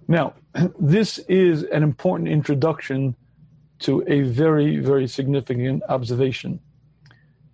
[0.08, 0.36] Now,
[0.80, 3.16] this is an important introduction
[3.82, 6.60] to a very, very significant observation.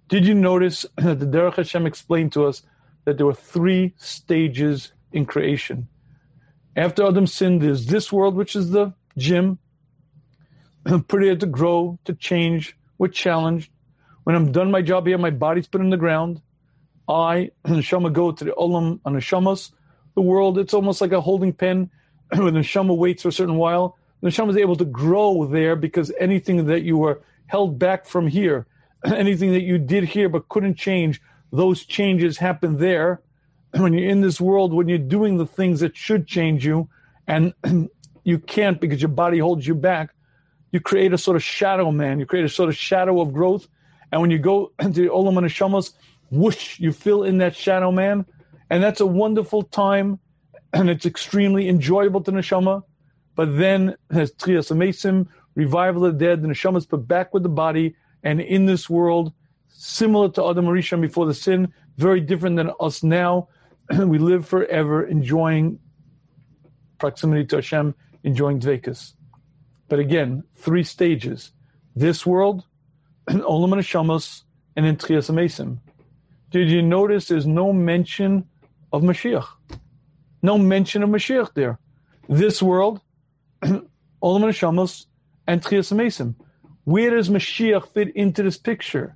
[0.08, 2.62] Did you notice that the Derech Hashem explained to us
[3.06, 5.88] that there were three stages in creation?
[6.76, 9.58] After Adam sinned, there's this world, which is the gym,
[10.86, 13.72] prepared to grow, to change, we're challenged.
[14.24, 16.42] When I'm done my job here, my body's put in the ground.
[17.08, 20.60] I, Neshama, go to the Olam on the world.
[20.60, 21.90] It's almost like a holding pen
[22.32, 25.76] when the Neshama waits for a certain while the neshama is able to grow there
[25.76, 28.66] because anything that you were held back from here,
[29.06, 33.22] anything that you did here but couldn't change, those changes happen there.
[33.72, 36.90] When you're in this world, when you're doing the things that should change you,
[37.28, 37.54] and
[38.24, 40.12] you can't because your body holds you back,
[40.72, 42.20] you create a sort of shadow man.
[42.20, 43.68] You create a sort of shadow of growth.
[44.12, 45.94] And when you go into the Olam Neshamas,
[46.32, 48.26] whoosh, you fill in that shadow man.
[48.70, 50.20] And that's a wonderful time.
[50.74, 52.84] And it's extremely enjoyable to Neshama.
[53.38, 57.44] But then has Tchias Amesim, revival of the dead, the neshama is put back with
[57.44, 59.32] the body, and in this world,
[59.68, 63.48] similar to Adam Rishon before the sin, very different than us now.
[63.96, 65.78] we live forever enjoying
[66.98, 69.14] proximity to Hashem, enjoying Dvekas.
[69.88, 71.52] But again, three stages.
[71.96, 72.66] This world,
[73.30, 74.46] Olam Neshamos,
[74.76, 75.78] and then Tchias Amesim.
[76.50, 78.48] Did you notice there's no mention
[78.92, 79.46] of Mashiach?
[80.42, 81.78] No mention of Mashiach there.
[82.28, 83.00] This world,
[83.64, 83.82] Olam
[84.22, 85.06] Neshamos,
[85.48, 86.36] and Tchias Mesim.
[86.84, 89.16] Where does Mashiach fit into this picture?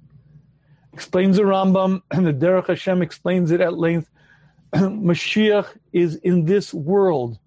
[0.94, 4.10] Explains the Rambam, and the Derech Hashem explains it at length.
[4.74, 7.38] Mashiach is in this world.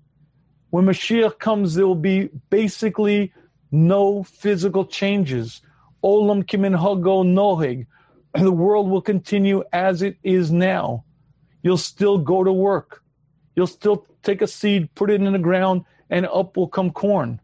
[0.70, 3.32] When Mashiach comes, there will be basically
[3.70, 5.62] no physical changes.
[6.02, 7.86] Olam k'minhago noheg.
[8.34, 11.04] The world will continue as it is now.
[11.62, 13.02] You'll still go to work.
[13.54, 17.40] You'll still take a seed, put it in the ground, and up will come corn.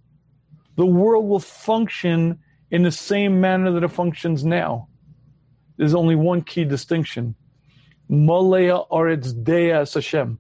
[0.76, 2.38] The world will function
[2.70, 4.88] in the same manner that it functions now.
[5.76, 7.34] There's only one key distinction.
[8.08, 10.38] Malaya Aretz Dea Hashem.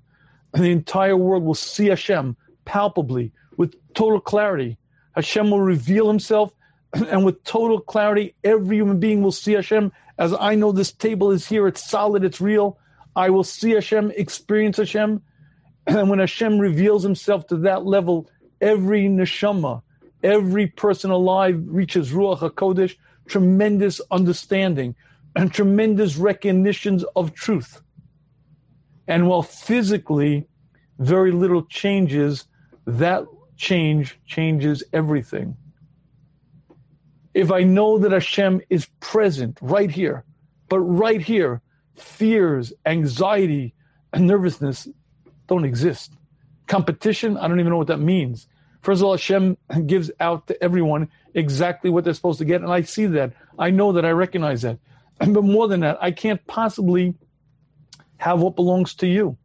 [0.52, 4.78] And the entire world will see Hashem palpably with total clarity.
[5.14, 6.52] Hashem will reveal himself,
[6.92, 9.92] and with total clarity, every human being will see Hashem.
[10.18, 12.78] As I know this table is here, it's solid, it's real.
[13.16, 15.22] I will see Hashem, experience Hashem.
[15.86, 18.28] And when Hashem reveals himself to that level,
[18.60, 19.82] every neshama,
[20.22, 24.94] every person alive reaches Ruach HaKodesh, tremendous understanding
[25.36, 27.80] and tremendous recognitions of truth.
[29.06, 30.46] And while physically
[30.98, 32.44] very little changes,
[32.86, 33.24] that
[33.56, 35.56] change changes everything.
[37.32, 40.24] If I know that Hashem is present right here,
[40.68, 41.62] but right here,
[41.96, 43.74] fears, anxiety,
[44.12, 44.88] and nervousness
[45.50, 46.14] don't exist.
[46.66, 48.46] Competition, I don't even know what that means.
[48.80, 52.72] First of all, Hashem gives out to everyone exactly what they're supposed to get, and
[52.72, 53.34] I see that.
[53.58, 54.06] I know that.
[54.06, 54.78] I recognize that.
[55.18, 57.14] But more than that, I can't possibly
[58.16, 59.36] have what belongs to you.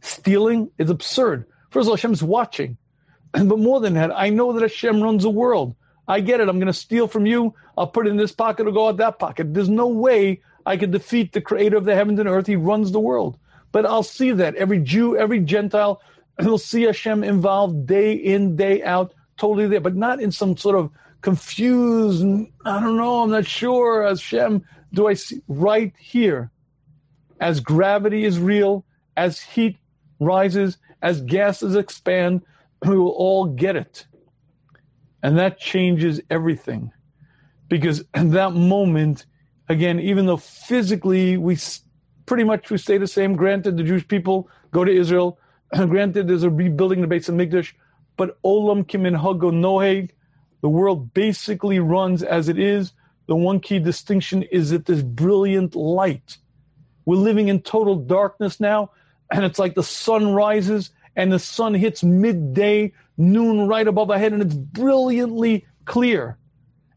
[0.00, 1.46] Stealing is absurd.
[1.70, 2.76] First of all, Hashem's watching.
[3.32, 5.76] But more than that, I know that Hashem runs the world.
[6.08, 6.48] I get it.
[6.48, 7.54] I'm going to steal from you.
[7.78, 9.54] I'll put it in this pocket or go out that pocket.
[9.54, 12.48] There's no way I could defeat the creator of the heavens and earth.
[12.48, 13.38] He runs the world.
[13.72, 14.56] But I'll see that.
[14.56, 16.00] Every Jew, every Gentile
[16.40, 20.76] will see Hashem involved day in, day out, totally there, but not in some sort
[20.76, 22.24] of confused,
[22.64, 24.06] I don't know, I'm not sure.
[24.06, 26.50] Hashem, do I see right here?
[27.40, 28.84] As gravity is real,
[29.16, 29.76] as heat
[30.18, 32.42] rises, as gases expand,
[32.86, 34.06] we will all get it.
[35.22, 36.90] And that changes everything.
[37.68, 39.26] Because in that moment,
[39.68, 41.56] again, even though physically we
[42.30, 45.36] pretty much we stay the same, granted the Jewish people go to Israel,
[45.74, 47.72] granted there's a rebuilding the Beis HaMikdash,
[48.16, 50.10] but Olam k'minhago Noheg,
[50.60, 52.92] the world basically runs as it is.
[53.26, 56.36] The one key distinction is that there's brilliant light.
[57.04, 58.92] We're living in total darkness now,
[59.32, 64.18] and it's like the sun rises and the sun hits midday, noon right above our
[64.18, 66.38] head, and it's brilliantly clear.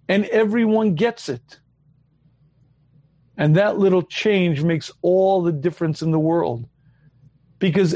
[0.07, 1.57] And everyone gets it.
[3.37, 6.67] And that little change makes all the difference in the world.
[7.59, 7.95] Because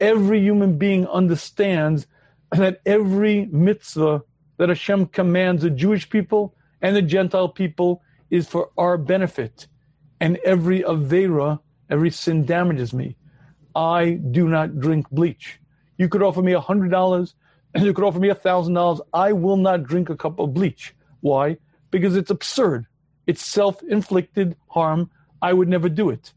[0.00, 2.06] every human being understands
[2.52, 4.22] that every mitzvah
[4.56, 9.66] that Hashem commands the Jewish people and the Gentile people is for our benefit.
[10.20, 13.16] And every Avera, every sin damages me.
[13.74, 15.60] I do not drink bleach.
[15.96, 17.34] You could offer me a hundred dollars
[17.74, 19.00] and you could offer me a thousand dollars.
[19.12, 20.94] I will not drink a cup of bleach.
[21.20, 21.58] Why?
[21.90, 22.86] Because it's absurd.
[23.30, 25.08] It's self-inflicted harm.
[25.40, 26.32] I would never do it.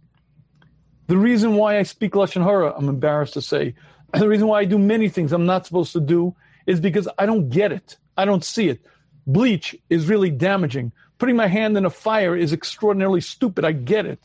[1.08, 3.74] The reason why I speak Lashon Hara, I'm embarrassed to say,
[4.14, 6.36] the reason why I do many things I'm not supposed to do
[6.68, 7.98] is because I don't get it.
[8.16, 8.86] I don't see it.
[9.26, 10.92] Bleach is really damaging.
[11.18, 13.66] Putting my hand in a fire is extraordinarily stupid.
[13.66, 14.20] I get it.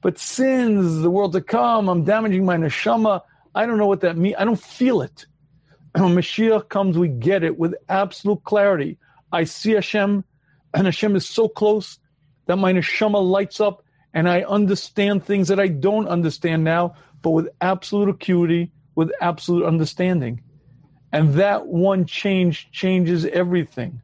[0.00, 3.20] But sins, the world to come, I'm damaging my neshama.
[3.54, 4.34] I don't know what that means.
[4.40, 5.26] I don't feel it.
[5.94, 8.98] When Mashiach comes, we get it with absolute clarity.
[9.30, 10.24] I see Hashem,
[10.74, 11.98] and Hashem is so close
[12.46, 17.30] that my neshama lights up, and I understand things that I don't understand now, but
[17.30, 20.42] with absolute acuity, with absolute understanding.
[21.12, 24.00] And that one change changes everything.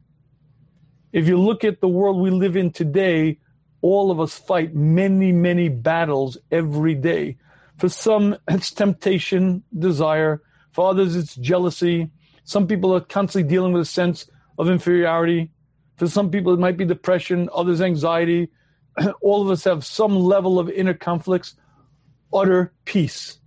[1.11, 3.39] If you look at the world we live in today,
[3.81, 7.37] all of us fight many, many battles every day.
[7.77, 10.41] For some, it's temptation, desire.
[10.71, 12.11] For others, it's jealousy.
[12.43, 15.51] Some people are constantly dealing with a sense of inferiority.
[15.99, 18.49] For some people, it might be depression, others, anxiety.
[19.21, 21.55] All of us have some level of inner conflicts.
[22.33, 23.37] Utter peace.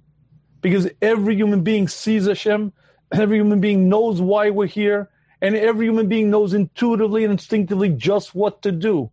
[0.60, 2.72] Because every human being sees Hashem,
[3.12, 5.10] every human being knows why we're here,
[5.40, 9.10] and every human being knows intuitively and instinctively just what to do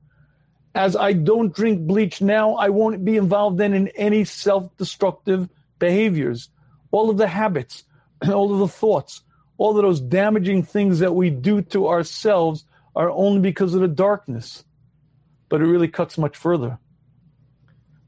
[0.75, 5.49] as I don't drink bleach now, I won't be involved then in any self destructive
[5.79, 6.49] behaviors.
[6.91, 7.83] All of the habits,
[8.27, 9.21] all of the thoughts,
[9.57, 13.87] all of those damaging things that we do to ourselves are only because of the
[13.87, 14.63] darkness.
[15.49, 16.77] But it really cuts much further.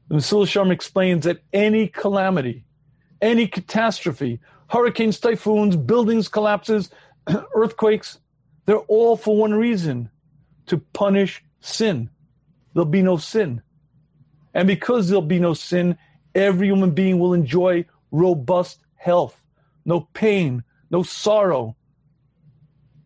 [0.08, 2.64] The Yesharim explains that any calamity,
[3.20, 6.90] any catastrophe, hurricanes, typhoons, buildings collapses,
[7.54, 8.18] earthquakes,
[8.66, 10.10] they're all for one reason
[10.66, 12.10] to punish sin
[12.74, 13.62] there'll be no sin.
[14.54, 15.96] And because there'll be no sin,
[16.34, 19.40] every human being will enjoy robust health,
[19.84, 21.76] no pain, no sorrow,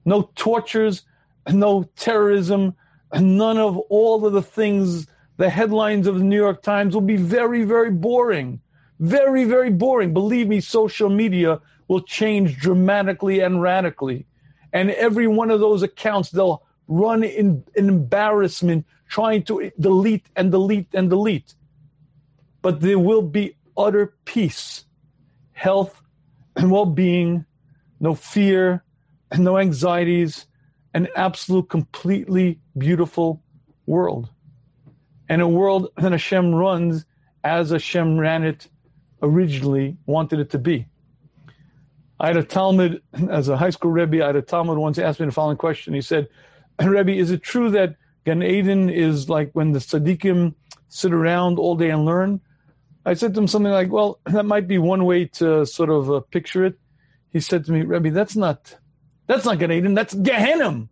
[0.04, 1.04] no tortures,
[1.50, 2.74] no terrorism,
[3.14, 7.16] none of all of the things, the headlines of the New York Times will be
[7.16, 8.60] very, very boring.
[8.98, 10.12] Very, very boring.
[10.14, 14.26] Believe me, social media will change dramatically and radically.
[14.72, 20.50] And every one of those accounts, they'll run in, in embarrassment trying to delete and
[20.50, 21.54] delete and delete.
[22.62, 24.84] But there will be utter peace,
[25.52, 26.02] health,
[26.56, 27.44] and well being,
[28.00, 28.82] no fear,
[29.30, 30.46] and no anxieties,
[30.96, 33.42] an absolute, completely beautiful
[33.84, 34.30] world.
[35.28, 37.04] And a world that Hashem runs
[37.44, 38.66] as Hashem ran it
[39.20, 40.86] originally, wanted it to be.
[42.18, 45.20] I had a Talmud, as a high school Rebbe, I had a Talmud once asked
[45.20, 45.92] me the following question.
[45.92, 46.28] He said,
[46.82, 50.54] Rebbe, is it true that Gan Eden is like when the tzaddikim
[50.88, 52.40] sit around all day and learn?
[53.04, 56.10] I said to him something like, well, that might be one way to sort of
[56.10, 56.78] uh, picture it.
[57.34, 58.78] He said to me, Rebbe, that's not,
[59.26, 60.88] that's not Gan Eden, that's Gehenna.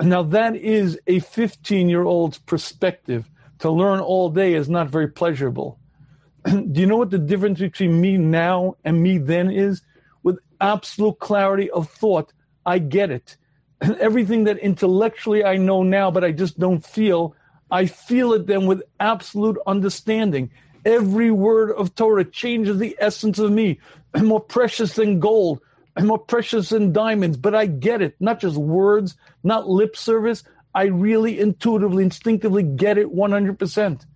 [0.00, 3.28] Now that is a 15 year old's perspective.
[3.60, 5.80] To learn all day is not very pleasurable.
[6.44, 9.82] Do you know what the difference between me now and me then is?
[10.22, 12.32] With absolute clarity of thought,
[12.64, 13.36] I get it.
[14.00, 17.34] everything that intellectually I know now, but I just don't feel,
[17.70, 20.50] I feel it then with absolute understanding.
[20.84, 23.80] Every word of Torah changes the essence of me.
[24.22, 25.60] More precious than gold.
[26.00, 28.14] More precious than diamonds, but I get it.
[28.20, 30.44] Not just words, not lip service.
[30.74, 34.06] I really intuitively, instinctively get it 100%.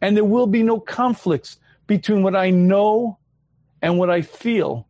[0.00, 3.18] And there will be no conflicts between what I know
[3.82, 4.86] and what I feel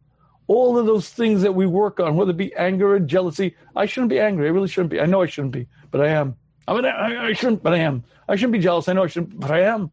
[0.51, 3.55] all of those things that we work on, whether it be anger or jealousy.
[3.77, 4.49] I shouldn't be angry.
[4.49, 5.01] I really shouldn't be.
[5.01, 6.35] I know I shouldn't be, but I am.
[6.67, 8.03] I mean, I, I shouldn't, but I am.
[8.29, 8.89] I shouldn't be jealous.
[8.89, 9.93] I know I shouldn't, but I am.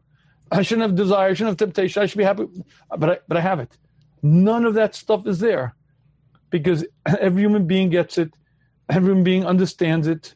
[0.50, 1.30] I shouldn't have desire.
[1.30, 2.02] I shouldn't have temptation.
[2.02, 2.46] I should be happy,
[2.90, 3.70] but I, but I have it.
[4.20, 5.76] None of that stuff is there
[6.50, 8.32] because every human being gets it.
[8.88, 10.34] Every human being understands it.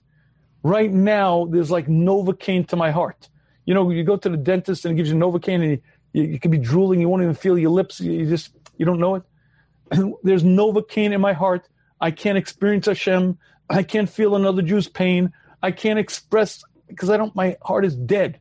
[0.62, 3.28] Right now, there's like Novocaine to my heart.
[3.64, 5.82] You know, you go to the dentist and he gives you Novocaine and you,
[6.12, 7.00] you, you can be drooling.
[7.00, 8.00] You won't even feel your lips.
[8.00, 9.22] You just, you don't know it.
[10.22, 11.68] there's Novocaine in my heart.
[12.00, 13.38] I can't experience Hashem.
[13.70, 15.32] I can't feel another Jew's pain.
[15.62, 17.34] I can't express because I don't.
[17.34, 18.40] My heart is dead.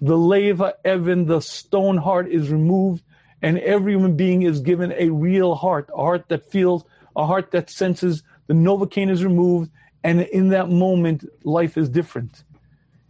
[0.00, 3.02] The leva Evan, the stone heart, is removed,
[3.42, 6.84] and every human being is given a real heart, a heart that feels,
[7.16, 8.22] a heart that senses.
[8.46, 9.70] The Novocaine is removed,
[10.02, 12.44] and in that moment, life is different.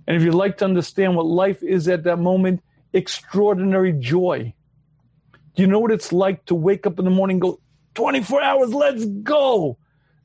[0.07, 2.62] And if you'd like to understand what life is at that moment,
[2.93, 4.55] extraordinary joy
[5.59, 7.59] do you know what it's like to wake up in the morning go,
[7.97, 9.76] 24 hours, let's go?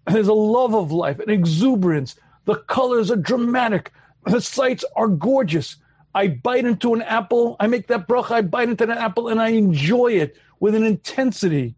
[0.06, 2.16] And there's a love of life, an exuberance.
[2.45, 3.91] The colors are dramatic.
[4.28, 5.78] The sights are gorgeous.
[6.16, 7.55] I bite into an apple.
[7.59, 8.32] I make that bracha.
[8.32, 11.76] I bite into an apple and I enjoy it with an intensity,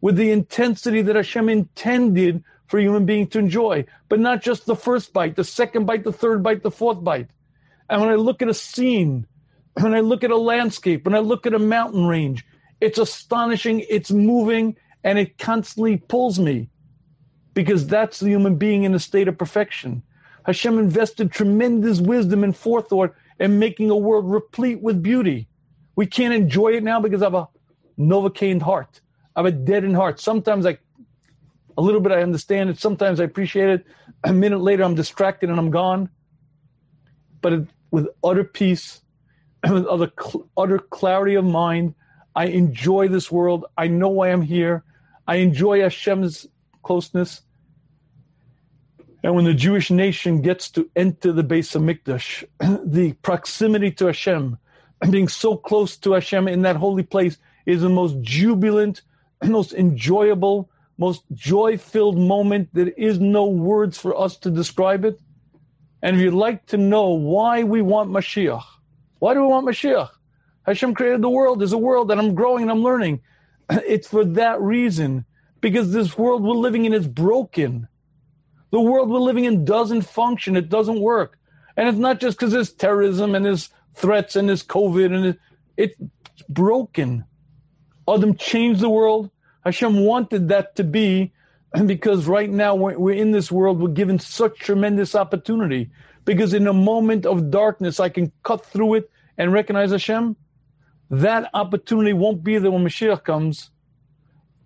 [0.00, 3.84] with the intensity that Hashem intended for a human being to enjoy.
[4.08, 7.28] But not just the first bite, the second bite, the third bite, the fourth bite.
[7.88, 9.26] And when I look at a scene,
[9.80, 12.44] when I look at a landscape, when I look at a mountain range,
[12.80, 16.70] it's astonishing, it's moving, and it constantly pulls me
[17.54, 20.02] because that's the human being in a state of perfection.
[20.44, 25.48] Hashem invested tremendous wisdom and forethought in making a world replete with beauty.
[25.96, 27.48] We can't enjoy it now because I have a
[27.98, 29.00] novocaine heart.
[29.34, 30.20] I have a deadened heart.
[30.20, 30.78] Sometimes I,
[31.76, 32.78] a little bit I understand it.
[32.78, 33.86] Sometimes I appreciate it.
[34.24, 36.10] A minute later, I'm distracted and I'm gone.
[37.40, 39.00] But it, with utter peace,
[39.68, 40.12] with utter,
[40.58, 41.94] utter clarity of mind,
[42.36, 43.64] I enjoy this world.
[43.78, 44.84] I know I am here.
[45.26, 46.46] I enjoy Hashem's
[46.82, 47.40] closeness.
[49.22, 52.44] And when the Jewish nation gets to enter the Beis HaMikdash,
[52.84, 54.58] the proximity to Hashem,
[55.10, 59.02] being so close to Hashem in that holy place is the most jubilant,
[59.44, 62.70] most enjoyable, most joy-filled moment.
[62.72, 65.20] There is no words for us to describe it.
[66.02, 68.64] And if you'd like to know why we want Mashiach,
[69.18, 70.08] why do we want Mashiach?
[70.62, 71.60] Hashem created the world.
[71.60, 73.20] There's a world that I'm growing and I'm learning.
[73.70, 75.26] It's for that reason,
[75.60, 77.86] because this world we're living in is broken.
[78.70, 80.56] The world we're living in doesn't function.
[80.56, 81.38] It doesn't work.
[81.76, 85.38] And it's not just because there's terrorism and there's threats and there's COVID and
[85.76, 85.96] it's
[86.48, 87.24] broken.
[88.08, 89.30] Adam changed the world.
[89.64, 91.32] Hashem wanted that to be,
[91.74, 95.90] and because right now we're, we're in this world, we're given such tremendous opportunity.
[96.24, 100.36] Because in a moment of darkness, I can cut through it and recognize Hashem
[101.10, 103.70] that opportunity won't be there when Mashiach comes.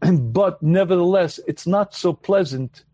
[0.13, 2.85] But nevertheless, it's not so pleasant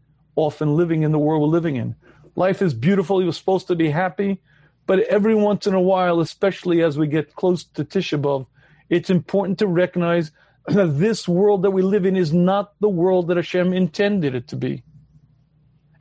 [0.41, 1.95] often living in the world we're living in.
[2.37, 3.23] Life is beautiful.
[3.23, 4.41] You're supposed to be happy.
[4.87, 8.47] But every once in a while, especially as we get close to Tisha B'Av,
[8.89, 10.33] it's important to recognize
[10.67, 14.49] that this world that we live in is not the world that Hashem intended it
[14.49, 14.83] to be.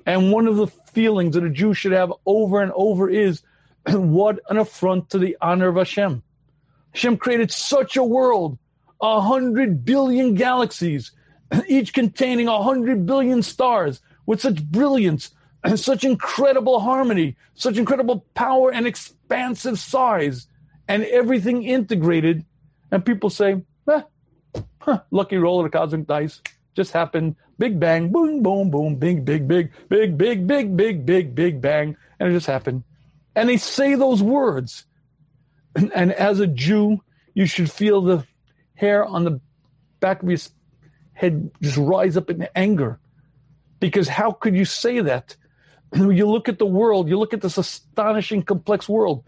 [0.06, 3.44] And one of the feelings that a Jew should have over and over is
[3.88, 6.24] what an affront to the honor of Hashem.
[6.94, 8.58] Hashem created such a world,
[9.02, 11.12] a hundred billion galaxies,
[11.68, 15.32] each containing a hundred billion stars with such brilliance
[15.64, 20.46] and such incredible harmony, such incredible power and expansive size,
[20.88, 22.46] and everything integrated.
[22.92, 24.02] And people say, eh,
[24.78, 26.44] huh, lucky roll of the cosmic dice.
[26.76, 27.38] Just happened.
[27.58, 31.98] Big bang, boom, boom, boom, big, big, big, big, big, big, big, big, big bang.
[32.20, 32.84] And it just happened.
[33.36, 34.86] And they say those words.
[35.76, 37.00] And, and as a Jew,
[37.34, 38.24] you should feel the
[38.76, 39.42] hair on the
[40.00, 40.38] back of your
[41.14, 43.00] head just rise up in anger.
[43.80, 45.36] Because how could you say that?
[45.96, 49.24] You look at the world, you look at this astonishing, complex world.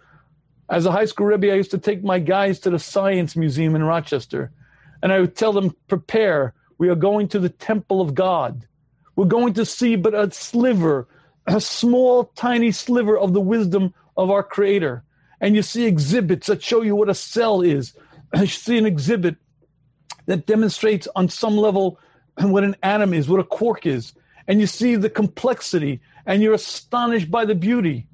[0.69, 3.75] As a high school rebbe, I used to take my guys to the Science Museum
[3.75, 4.51] in Rochester,
[5.01, 6.53] and I would tell them, prepare.
[6.77, 8.67] We are going to the temple of God.
[9.15, 11.07] We're going to see but a sliver,
[11.45, 15.03] a small, tiny sliver of the wisdom of our Creator.
[15.39, 17.93] And you see exhibits that show you what a cell is.
[18.35, 19.35] You see an exhibit
[20.27, 21.99] that demonstrates on some level
[22.37, 24.13] what an atom is, what a quark is.
[24.47, 28.07] And you see the complexity and you're astonished by the beauty.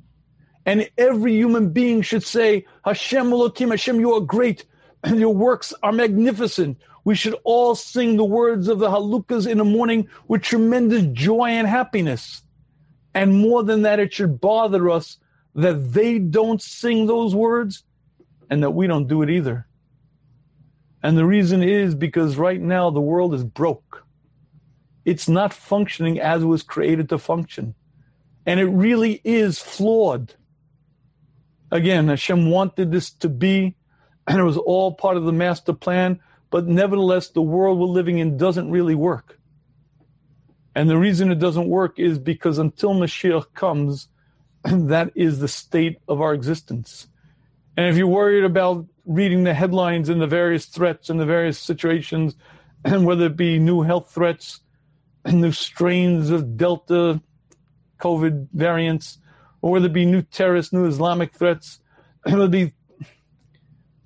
[0.66, 4.66] And every human being should say, Hashem Elohim, Hashem, you are great,
[5.04, 6.78] and your works are magnificent.
[7.06, 11.52] We should all sing the words of the Halukas in the morning with tremendous joy
[11.52, 12.42] and happiness.
[13.14, 15.18] And more than that, it should bother us
[15.56, 17.84] that they don't sing those words
[18.50, 19.68] and that we don't do it either.
[21.02, 24.06] And the reason is because right now the world is broke.
[25.08, 27.76] It's not functioning as it was created to function.
[28.46, 30.34] And it really is flawed.
[31.72, 33.78] Again, Hashem wanted this to be,
[34.28, 38.18] and it was all part of the master plan, but nevertheless, the world we're living
[38.18, 39.40] in doesn't really work.
[40.76, 44.10] And the reason it doesn't work is because until Mashiach comes,
[44.66, 47.08] that is the state of our existence.
[47.78, 51.58] And if you're worried about reading the headlines and the various threats and the various
[51.58, 52.36] situations,
[52.84, 54.60] and whether it be new health threats,
[55.26, 57.22] new strains of Delta
[58.00, 59.18] COVID variants,
[59.62, 61.80] or whether it be new terrorist, new Islamic threats,
[62.26, 62.74] it would be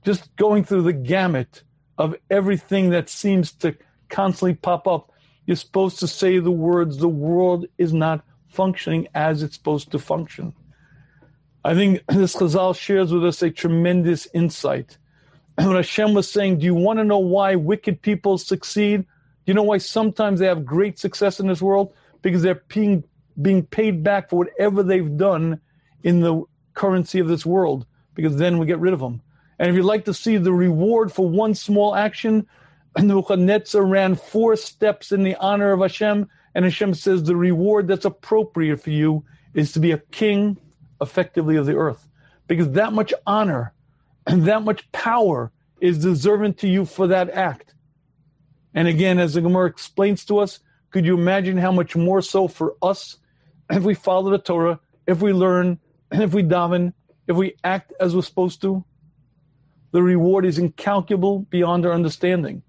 [0.04, 1.64] just going through the gamut
[1.98, 3.76] of everything that seems to
[4.10, 5.12] constantly pop up.
[5.46, 10.00] You're supposed to say the words, the world is not functioning as it's supposed to
[10.00, 10.54] function.
[11.64, 14.98] I think this Chazal shares with us a tremendous insight.
[15.56, 19.06] When Hashem was saying, Do you want to know why wicked people succeed?
[19.46, 21.94] You know why sometimes they have great success in this world?
[22.22, 23.04] Because they're being
[23.42, 25.60] being paid back for whatever they've done
[26.04, 29.22] in the currency of this world, because then we get rid of them.
[29.58, 32.48] And if you'd like to see the reward for one small action,
[32.98, 38.06] Nebuchadnezzar ran four steps in the honor of Hashem, and Hashem says the reward that's
[38.06, 39.24] appropriate for you
[39.54, 40.58] is to be a king,
[41.00, 42.08] effectively, of the earth.
[42.48, 43.74] Because that much honor
[44.28, 47.74] and that much power is deserving to you for that act.
[48.74, 50.60] And again, as the Gemara explains to us,
[50.92, 53.18] could you imagine how much more so for us
[53.70, 55.80] if we follow the Torah, if we learn,
[56.12, 56.94] and if we daven,
[57.28, 58.84] if we act as we're supposed to?
[59.92, 62.64] The reward is incalculable beyond our understanding.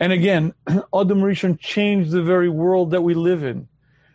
[0.00, 3.68] And again, Adam Rishon changed the very world that we live in.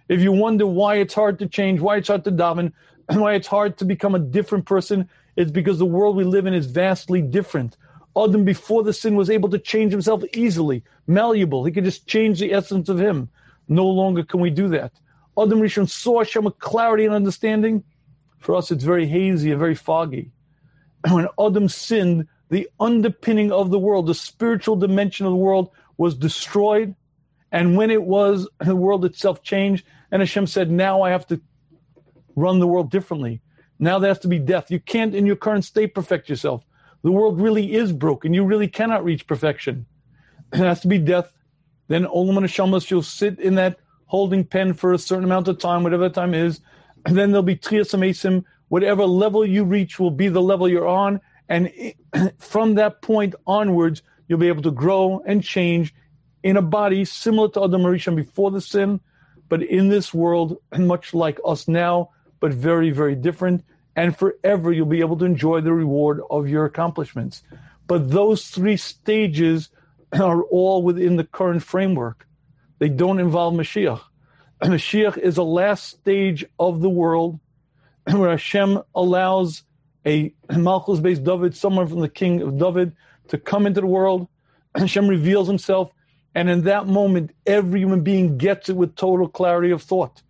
[0.07, 2.71] If you wonder why it's hard to change, why it's hard to daven,
[3.09, 6.53] why it's hard to become a different person, it's because the world we live in
[6.53, 7.77] is vastly different.
[8.17, 11.65] Adam before the sin was able to change himself easily, malleable.
[11.65, 13.29] He could just change the essence of him.
[13.67, 14.91] No longer can we do that.
[15.37, 17.83] Adam Rishon saw Hashem with clarity and understanding.
[18.39, 20.31] For us, it's very hazy and very foggy.
[21.09, 26.13] When Adam sinned, the underpinning of the world, the spiritual dimension of the world, was
[26.13, 26.95] destroyed.
[27.51, 29.85] And when it was, the world itself changed.
[30.11, 31.41] And Hashem said, Now I have to
[32.35, 33.41] run the world differently.
[33.79, 34.69] Now there has to be death.
[34.69, 36.63] You can't, in your current state, perfect yourself.
[37.03, 38.33] The world really is broken.
[38.33, 39.85] You really cannot reach perfection.
[40.53, 41.33] It has to be death.
[41.87, 45.83] Then Olam and you'll sit in that holding pen for a certain amount of time,
[45.83, 46.61] whatever the time is.
[47.05, 48.45] And then there'll be Tchias HaMeisim.
[48.69, 51.19] Whatever level you reach will be the level you're on.
[51.49, 51.71] And
[52.37, 55.93] from that point onwards, you'll be able to grow and change
[56.43, 58.99] in a body similar to Adam Rishon before the sin,
[59.49, 63.63] but in this world, and much like us now, but very, very different
[63.95, 67.43] and forever you'll be able to enjoy the reward of your accomplishments.
[67.87, 69.69] But those three stages
[70.13, 72.27] are all within the current framework.
[72.79, 74.01] They don't involve Mashiach.
[74.63, 77.39] Mashiach is a last stage of the world
[78.11, 79.63] where Hashem allows
[80.05, 82.95] a Malchus Beis David, someone from the king of David,
[83.29, 84.27] to come into the world.
[84.75, 85.91] Hashem reveals himself,
[86.35, 90.21] and in that moment, every human being gets it with total clarity of thought.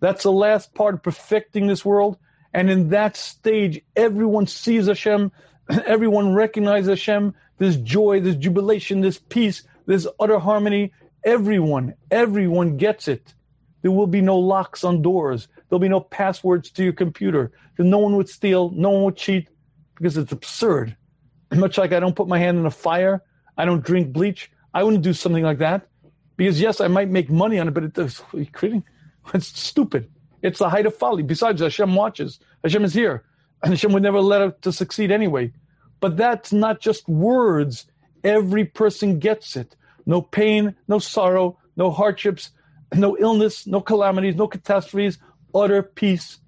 [0.00, 2.18] That's the last part of perfecting this world.
[2.54, 5.30] And in that stage, everyone sees Hashem,
[5.86, 7.34] everyone recognizes Hashem.
[7.58, 10.92] There's joy, there's jubilation, there's peace, there's utter harmony.
[11.24, 13.34] Everyone, everyone gets it.
[13.82, 15.48] There will be no locks on doors.
[15.68, 17.52] There'll be no passwords to your computer.
[17.78, 19.48] No one would steal, no one would cheat,
[19.96, 20.96] because it's absurd.
[21.54, 23.22] Much like I don't put my hand in a fire,
[23.56, 24.50] I don't drink bleach.
[24.72, 25.88] I wouldn't do something like that.
[26.36, 27.98] Because yes, I might make money on it, but it
[28.32, 28.84] you kidding?
[29.34, 30.08] It's stupid.
[30.42, 31.22] It's the height of folly.
[31.22, 32.38] Besides, Hashem watches.
[32.62, 33.24] Hashem is here,
[33.62, 35.52] and Hashem would never let it to succeed anyway.
[36.00, 37.86] But that's not just words.
[38.22, 39.74] Every person gets it.
[40.06, 42.50] No pain, no sorrow, no hardships,
[42.94, 45.18] no illness, no calamities, no catastrophes,
[45.54, 46.38] utter peace.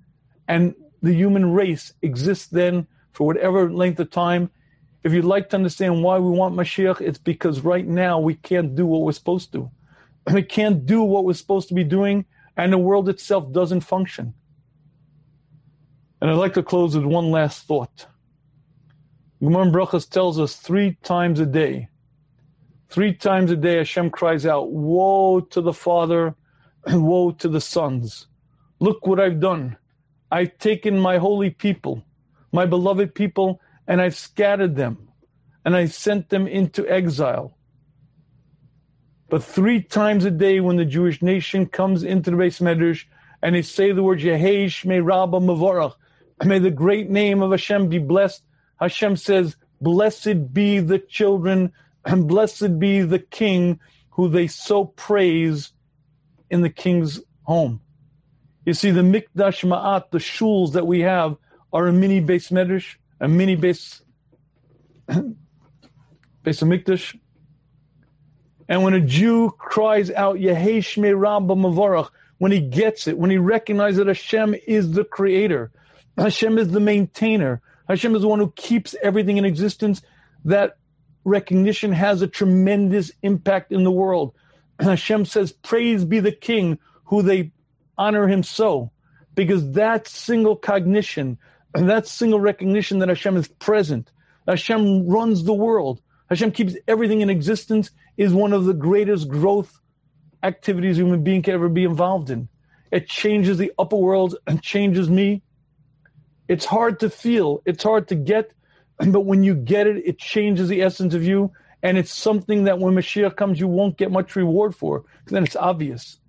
[0.48, 4.50] And the human race exists then for whatever length of time.
[5.02, 8.74] If you'd like to understand why we want Mashiach, it's because right now we can't
[8.74, 9.70] do what we're supposed to.
[10.30, 12.26] We can't do what we're supposed to be doing,
[12.56, 14.34] and the world itself doesn't function.
[16.20, 18.06] And I'd like to close with one last thought.
[19.42, 21.88] Gemara Brachos tells us three times a day,
[22.90, 26.34] three times a day Hashem cries out, Woe to the Father,
[26.84, 28.26] and woe to the sons.
[28.80, 29.76] Look what I've done.
[30.30, 32.04] I've taken my holy people,
[32.52, 35.08] my beloved people, and I've scattered them,
[35.64, 37.56] and I've sent them into exile.
[39.30, 43.04] But three times a day, when the Jewish nation comes into the Beis Medrash
[43.40, 45.94] and they say the word Yehei Shmei Rabba Mavorach,
[46.44, 48.42] may the great name of Hashem be blessed.
[48.80, 51.72] Hashem says, Blessed be the children
[52.04, 53.78] and blessed be the king
[54.10, 55.72] who they so praise
[56.50, 57.80] in the king's home.
[58.66, 61.36] You see, the Mikdash Ma'at, the shuls that we have,
[61.72, 64.02] are a mini Beis Medrash, a mini base,
[65.06, 67.16] base of Mikdash,
[68.70, 72.08] and when a Jew cries out, Yehei Shmei Rabba Mavarach,
[72.38, 75.72] when he gets it, when he recognizes that Hashem is the creator,
[76.16, 80.02] Hashem is the maintainer, Hashem is the one who keeps everything in existence,
[80.44, 80.76] that
[81.24, 84.34] recognition has a tremendous impact in the world.
[84.80, 87.50] Hashem says, Praise be the King, who they
[87.98, 88.92] honor him so.
[89.34, 91.38] Because that single cognition,
[91.74, 94.12] that single recognition that Hashem is present,
[94.46, 96.00] Hashem runs the world,
[96.30, 99.80] Hashem keeps everything in existence is one of the greatest growth
[100.44, 102.48] activities a human being can ever be involved in.
[102.92, 105.42] It changes the upper world and changes me.
[106.48, 108.52] It's hard to feel, it's hard to get,
[108.98, 111.52] but when you get it, it changes the essence of you.
[111.82, 115.56] And it's something that when Mashiach comes, you won't get much reward for, then it's
[115.56, 116.20] obvious.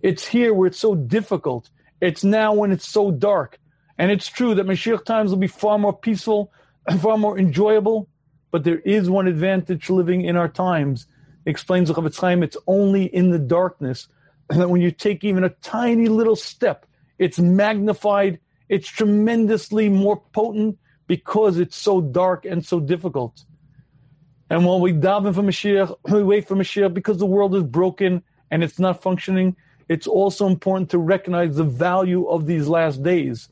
[0.00, 1.70] It's here where it's so difficult.
[2.00, 3.58] It's now when it's so dark.
[3.96, 6.52] And it's true that Mashiach times will be far more peaceful
[6.86, 8.08] and far more enjoyable
[8.50, 11.06] but there is one advantage living in our times.
[11.46, 14.08] Explains the Chaim, it's only in the darkness
[14.48, 16.86] that when you take even a tiny little step,
[17.18, 18.38] it's magnified,
[18.68, 23.44] it's tremendously more potent because it's so dark and so difficult.
[24.50, 28.22] And while we daven for Mashiach, we wait for Mashiach because the world is broken
[28.50, 29.56] and it's not functioning.
[29.88, 33.48] It's also important to recognize the value of these last days.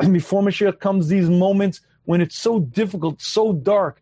[0.00, 4.00] And before Mashiach comes, these moments when it's so difficult, so dark,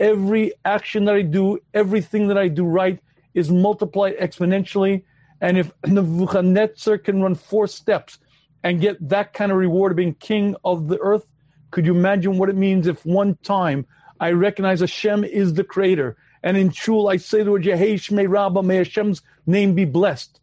[0.00, 2.98] every action that I do, everything that I do right
[3.34, 5.04] is multiplied exponentially.
[5.40, 8.18] And if Nebuchadnezzar can run four steps
[8.62, 11.26] and get that kind of reward of being king of the earth,
[11.70, 13.86] could you imagine what it means if one time
[14.20, 18.28] I recognize Hashem is the creator and in Shul I say the word Yehei Shmei
[18.28, 20.40] Rabba, may Hashem's name be blessed.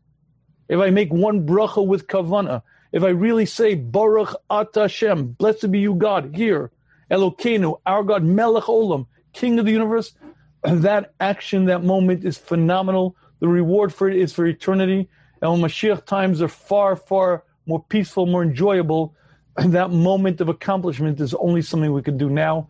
[0.67, 5.71] If I make one bracha with kavana, if I really say Baruch Ata Hashem, blessed
[5.71, 6.71] be you God, here,
[7.11, 10.13] Elokeinu, our God, Melech Olam, king of the universe,
[10.63, 13.15] that action, that moment is phenomenal.
[13.39, 15.09] The reward for it is for eternity.
[15.41, 19.15] And when Mashiach times are far, far more peaceful, more enjoyable,
[19.57, 22.67] and that moment of accomplishment is only something we can do now.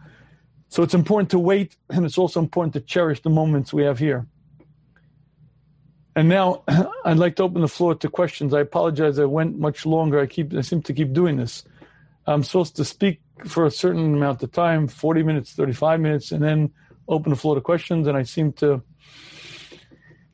[0.70, 4.00] So it's important to wait, and it's also important to cherish the moments we have
[4.00, 4.28] here.
[6.16, 6.64] And now
[7.06, 8.54] I'd like to open the floor to questions.
[8.54, 10.20] I apologize I went much longer.
[10.20, 11.64] I keep I seem to keep doing this.
[12.28, 16.44] I'm supposed to speak for a certain amount of time 40 minutes, 35 minutes, and
[16.44, 16.72] then
[17.08, 18.08] open the floor to questions.
[18.08, 18.84] And I seem to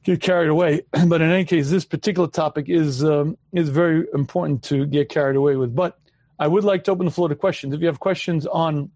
[0.04, 0.82] get carried away.
[1.08, 5.36] But in any case, this particular topic is, um, is very important to get carried
[5.36, 5.76] away with.
[5.76, 6.00] But
[6.40, 7.74] I would like to open the floor to questions.
[7.74, 8.92] If you have questions on,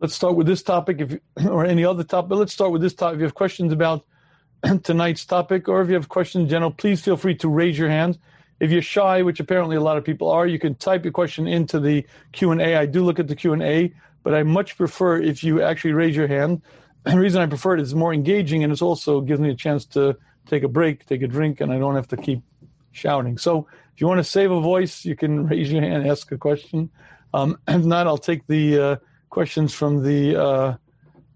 [0.00, 1.18] let's start with this topic, if
[1.48, 2.30] or any other topic.
[2.30, 3.16] But let's start with this topic.
[3.16, 4.04] If you have questions about
[4.82, 7.90] tonight's topic, or if you have questions in general, please feel free to raise your
[7.90, 8.18] hand.
[8.60, 11.46] If you're shy, which apparently a lot of people are, you can type your question
[11.46, 12.76] into the Q&A.
[12.76, 13.92] I do look at the Q&A,
[14.22, 16.62] but I much prefer if you actually raise your hand.
[17.04, 19.84] the reason I prefer it is more engaging and it also gives me a chance
[19.86, 22.42] to take a break, take a drink, and I don't have to keep
[22.92, 23.36] shouting.
[23.38, 26.38] So if you want to save a voice, you can raise your hand, ask a
[26.38, 26.90] question.
[27.34, 28.96] Um, if not, I'll take the uh,
[29.30, 30.76] questions from the uh,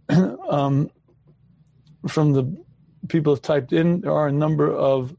[0.51, 0.91] um,
[2.09, 2.45] from the
[3.09, 4.01] people have typed in.
[4.01, 5.15] There are a number of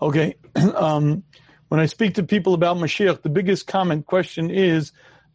[0.00, 0.36] okay.
[0.74, 1.22] Um,
[1.68, 4.90] when I speak to people about Mashiach, the biggest comment question is,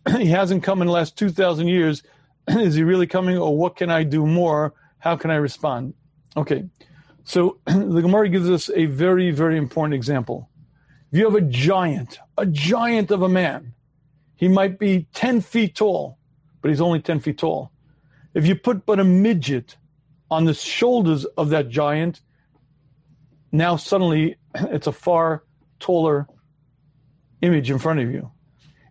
[0.18, 2.04] he hasn't come in the last two thousand years.
[2.48, 4.74] is he really coming, or what can I do more?
[5.00, 5.94] How can I respond?
[6.36, 6.66] Okay,
[7.24, 10.50] so the Gemara gives us a very, very important example.
[11.12, 13.74] If you have a giant, a giant of a man,
[14.36, 16.18] he might be 10 feet tall,
[16.62, 17.72] but he's only 10 feet tall.
[18.34, 19.78] If you put but a midget
[20.30, 22.22] on the shoulders of that giant,
[23.58, 25.44] now suddenly it's a far
[25.80, 26.28] taller
[27.42, 28.32] image in front of you.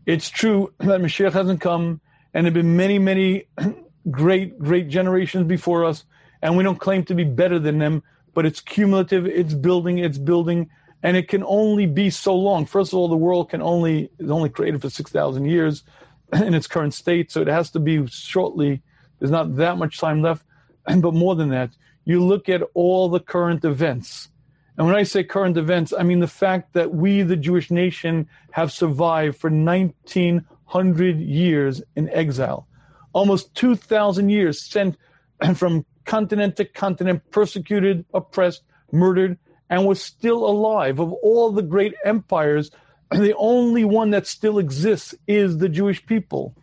[0.07, 2.01] It's true that Mashiach hasn't come,
[2.33, 3.49] and there have been many, many
[4.11, 6.05] great, great generations before us,
[6.43, 8.03] and we don't claim to be better than them,
[8.35, 10.69] but it's cumulative, it's building, it's building,
[11.03, 12.67] and it can only be so long.
[12.67, 15.85] First of all, the world can only is only created for six thousand years
[16.33, 18.83] in its current state, so it has to be shortly.
[19.19, 20.45] There's not that much time left,
[20.87, 21.71] but more than that,
[22.05, 24.29] you look at all the current events.
[24.77, 28.29] And when I say current events, I mean the fact that we, the Jewish nation,
[28.51, 32.66] have survived for 1900 years in exile.
[33.12, 34.97] Almost 2,000 years sent
[35.55, 39.39] from continent to continent, persecuted, oppressed, murdered,
[39.70, 40.99] and was still alive.
[40.99, 42.70] Of all the great empires,
[43.11, 46.55] the only one that still exists is the Jewish people.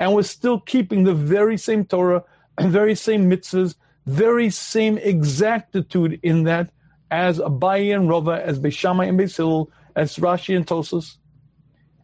[0.00, 2.24] And was still keeping the very same Torah,
[2.60, 3.74] very same mitzvahs,
[4.06, 6.70] very same exactitude in that
[7.12, 11.18] as Abaye and Rava, as Beis Shammai and Beis Hillel, as Rashi and Tosafos.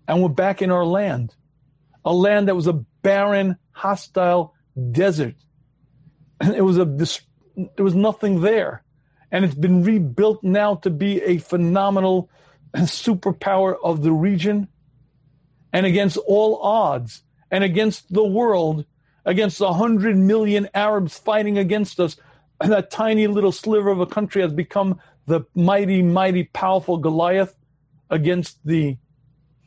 [0.07, 1.35] And we're back in our land,
[2.05, 4.55] a land that was a barren, hostile
[4.93, 5.35] desert.
[6.43, 8.85] It was a there was nothing there,
[9.33, 12.31] and it's been rebuilt now to be a phenomenal
[12.77, 14.69] superpower of the region,
[15.73, 18.85] and against all odds, and against the world,
[19.25, 22.17] against a hundred million Arabs fighting against us,
[22.61, 27.55] that tiny little sliver of a country has become the mighty, mighty, powerful Goliath
[28.11, 28.97] against the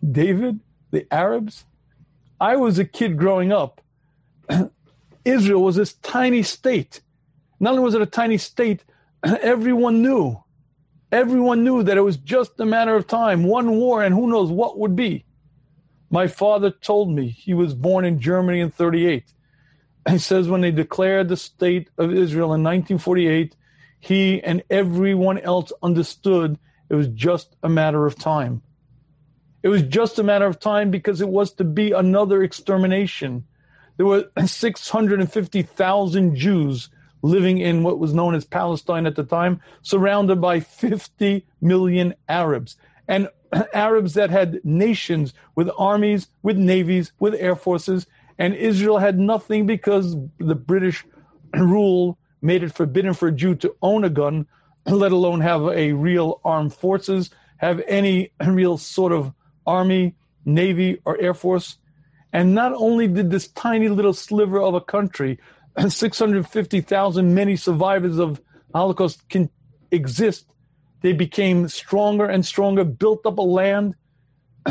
[0.09, 0.59] David,
[0.91, 1.65] the Arabs.
[2.39, 3.81] I was a kid growing up
[5.25, 7.01] Israel was this tiny state.
[7.59, 8.83] Not only was it a tiny state,
[9.23, 10.43] everyone knew.
[11.11, 14.49] Everyone knew that it was just a matter of time, one war, and who knows
[14.49, 15.25] what would be.
[16.09, 19.23] My father told me he was born in Germany in 38.
[20.10, 23.56] He says when they declared the state of Israel in 1948,
[23.99, 26.58] he and everyone else understood
[26.89, 28.62] it was just a matter of time.
[29.64, 33.45] It was just a matter of time because it was to be another extermination
[34.02, 36.89] there were 650,000 Jews
[37.22, 42.78] living in what was known as Palestine at the time, surrounded by 50 million Arabs.
[43.08, 43.30] And
[43.76, 48.08] Arabs that had nations with armies, with navies, with air forces,
[48.41, 51.05] and Israel had nothing because the British
[51.53, 54.47] rule made it forbidden for a Jew to own a gun,
[54.87, 59.31] let alone have a real armed forces, have any real sort of
[59.67, 61.77] army, navy, or air force.
[62.33, 65.37] And not only did this tiny little sliver of a country,
[65.87, 68.41] 650,000 many survivors of
[68.73, 69.51] Holocaust can
[69.91, 70.47] exist,
[71.01, 73.93] they became stronger and stronger, built up a land.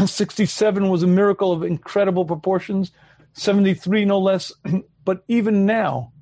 [0.04, 2.90] 67 was a miracle of incredible proportions,
[3.32, 4.52] 73 no less.
[5.02, 6.12] But even now,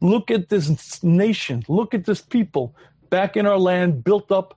[0.00, 2.76] look at this nation, look at this people
[3.10, 4.56] back in our land, built up,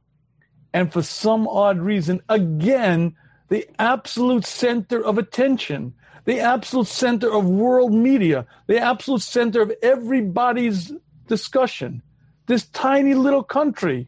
[0.72, 3.16] and for some odd reason, again,
[3.50, 9.72] the absolute center of attention the absolute center of world media, the absolute center of
[9.82, 10.92] everybody's
[11.28, 12.02] discussion.
[12.48, 14.08] This tiny little country.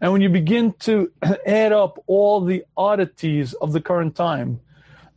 [0.00, 1.10] And when you begin to
[1.46, 4.60] add up all the oddities of the current time,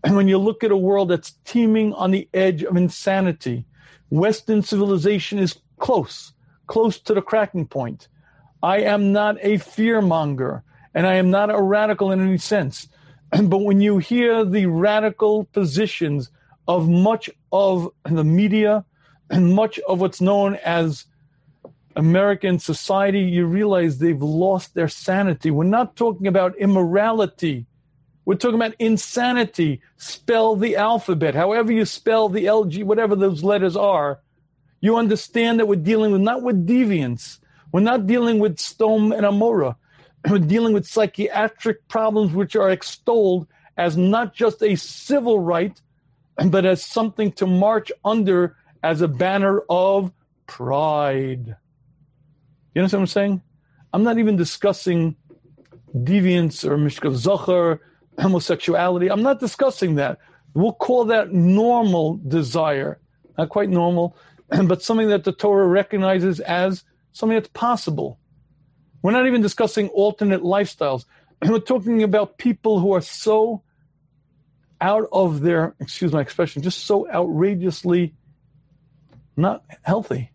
[0.03, 3.65] and when you look at a world that's teeming on the edge of insanity,
[4.09, 6.33] Western civilization is close,
[6.67, 8.07] close to the cracking point.
[8.61, 10.61] I am not a fearmonger,
[10.93, 12.87] and I am not a radical in any sense.
[13.43, 16.29] but when you hear the radical positions
[16.67, 18.85] of much of the media
[19.29, 21.05] and much of what's known as
[21.95, 25.51] American society, you realize they've lost their sanity.
[25.51, 27.65] We're not talking about immorality.
[28.25, 29.81] We're talking about insanity.
[29.97, 34.21] Spell the alphabet, however you spell the LG, whatever those letters are.
[34.79, 37.39] You understand that we're dealing with not with deviance.
[37.71, 39.75] We're not dealing with Sodom and Amora.
[40.29, 45.81] We're dealing with psychiatric problems which are extolled as not just a civil right,
[46.47, 50.13] but as something to march under as a banner of
[50.47, 51.55] pride.
[52.73, 53.41] You understand what I'm saying?
[53.91, 55.15] I'm not even discussing
[55.95, 57.79] deviance or mishkav zocher,
[58.19, 59.09] homosexuality.
[59.09, 60.19] I'm not discussing that.
[60.53, 62.99] We'll call that normal desire,
[63.37, 64.15] not quite normal,
[64.65, 68.19] but something that the Torah recognizes as something that's possible.
[69.01, 71.05] We're not even discussing alternate lifestyles.
[71.45, 73.63] We're talking about people who are so
[74.79, 78.13] out of their, excuse my expression, just so outrageously
[79.35, 80.31] not healthy.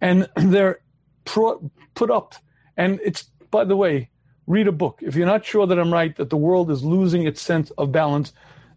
[0.00, 0.80] And they're
[1.24, 2.34] put up.
[2.76, 4.10] And it's, by the way,
[4.46, 5.00] read a book.
[5.02, 7.92] If you're not sure that I'm right, that the world is losing its sense of
[7.92, 8.32] balance,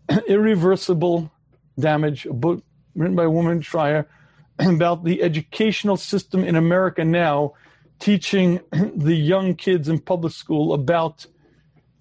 [0.27, 1.31] irreversible
[1.79, 2.63] damage, a book
[2.95, 4.07] written by a woman, Shrier,
[4.59, 7.53] about the educational system in America now,
[7.99, 11.25] teaching the young kids in public school about,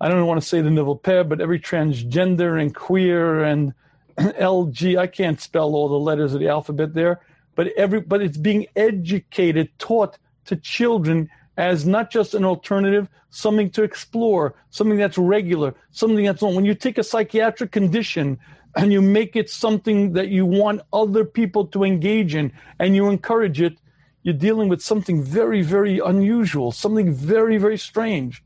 [0.01, 3.75] I don't want to say the nivel peh, but every transgender and queer and
[4.19, 4.99] LG.
[4.99, 7.21] I can't spell all the letters of the alphabet there,
[7.55, 13.71] but every but it's being educated, taught to children as not just an alternative, something
[13.71, 16.55] to explore, something that's regular, something that's on.
[16.55, 18.39] When you take a psychiatric condition
[18.77, 23.09] and you make it something that you want other people to engage in and you
[23.09, 23.79] encourage it,
[24.23, 28.43] you're dealing with something very, very unusual, something very, very strange.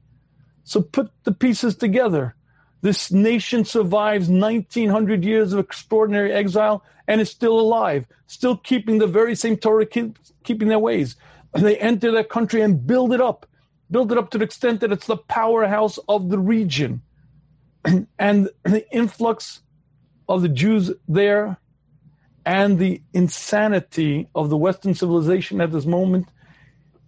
[0.65, 2.37] So put the pieces together.
[2.83, 9.07] This nation survives 1900 years of extraordinary exile and is still alive, still keeping the
[9.07, 11.17] very same Torah, keep, keeping their ways.
[11.55, 13.47] And they enter that country and build it up,
[13.91, 17.03] build it up to the extent that it's the powerhouse of the region.
[18.19, 19.61] and the influx
[20.29, 21.59] of the Jews there
[22.47, 26.29] and the insanity of the Western civilization at this moment,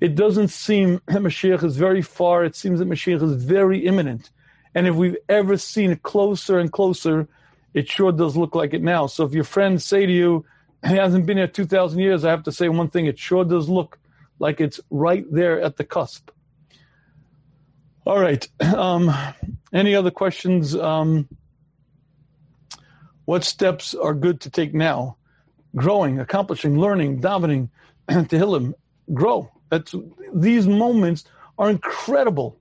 [0.01, 2.45] it doesn't seem that Mashiach is very far.
[2.45, 4.31] It seems that Mashiach is very imminent.
[4.75, 7.29] And if we've ever seen it closer and closer,
[7.75, 9.07] it sure does look like it now.
[9.07, 10.45] So if your friends say to you,
[10.87, 13.69] he hasn't been here 2,000 years, I have to say one thing, it sure does
[13.69, 13.99] look
[14.43, 16.31] like it's right there at the cusp.
[18.05, 18.47] All right.
[18.61, 19.15] Um,
[19.73, 20.75] any other questions?
[20.75, 21.29] Um,
[23.25, 25.17] what steps are good to take now?
[25.77, 27.69] Growing, accomplishing, learning, davening,
[28.09, 28.75] tehillim,
[29.15, 29.51] grow.
[29.71, 29.95] That's
[30.35, 31.25] these moments
[31.59, 32.59] are incredible,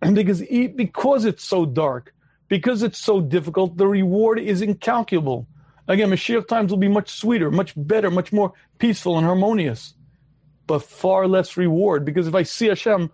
[0.00, 0.40] and because
[0.76, 2.14] because it's so dark,
[2.48, 5.46] because it's so difficult, the reward is incalculable.
[5.88, 9.95] Again, Mashiach times will be much sweeter, much better, much more peaceful and harmonious
[10.66, 12.04] but far less reward.
[12.04, 13.10] Because if I see Hashem,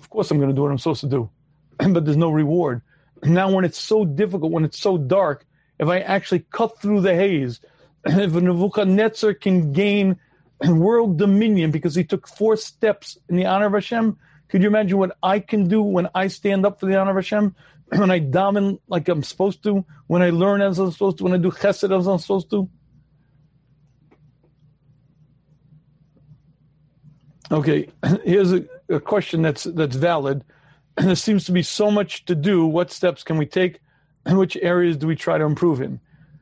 [0.00, 1.30] of course I'm going to do what I'm supposed to do,
[1.78, 2.82] but there's no reward.
[3.22, 5.46] Now, when it's so difficult, when it's so dark,
[5.78, 7.60] if I actually cut through the haze,
[8.04, 10.18] if Nebuchadnezzar can gain
[10.68, 14.16] world dominion because he took four steps in the honor of Hashem,
[14.48, 17.16] could you imagine what I can do when I stand up for the honor of
[17.16, 17.54] Hashem?
[17.88, 21.32] When I dominate like I'm supposed to, when I learn as I'm supposed to, when
[21.32, 22.68] I do chesed as I'm supposed to?
[27.54, 27.88] Okay,
[28.24, 30.44] here's a, a question that's that's valid.
[30.96, 32.66] There seems to be so much to do.
[32.66, 33.80] What steps can we take?
[34.26, 36.00] And which areas do we try to improve in?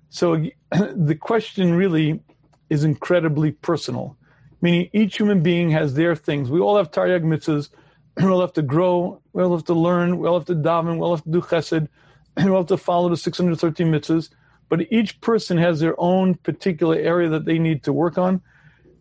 [0.08, 0.36] So
[0.70, 2.22] the question really
[2.70, 4.16] is incredibly personal,
[4.60, 6.48] meaning each human being has their things.
[6.48, 7.70] We all have taryag mitzvahs.
[8.18, 9.20] We all have to grow.
[9.32, 10.18] We all have to learn.
[10.18, 10.94] We all have to daven.
[10.94, 11.88] We all have to do chesed.
[12.36, 14.30] And we all have to follow the 613 mitzvahs.
[14.68, 18.42] But each person has their own particular area that they need to work on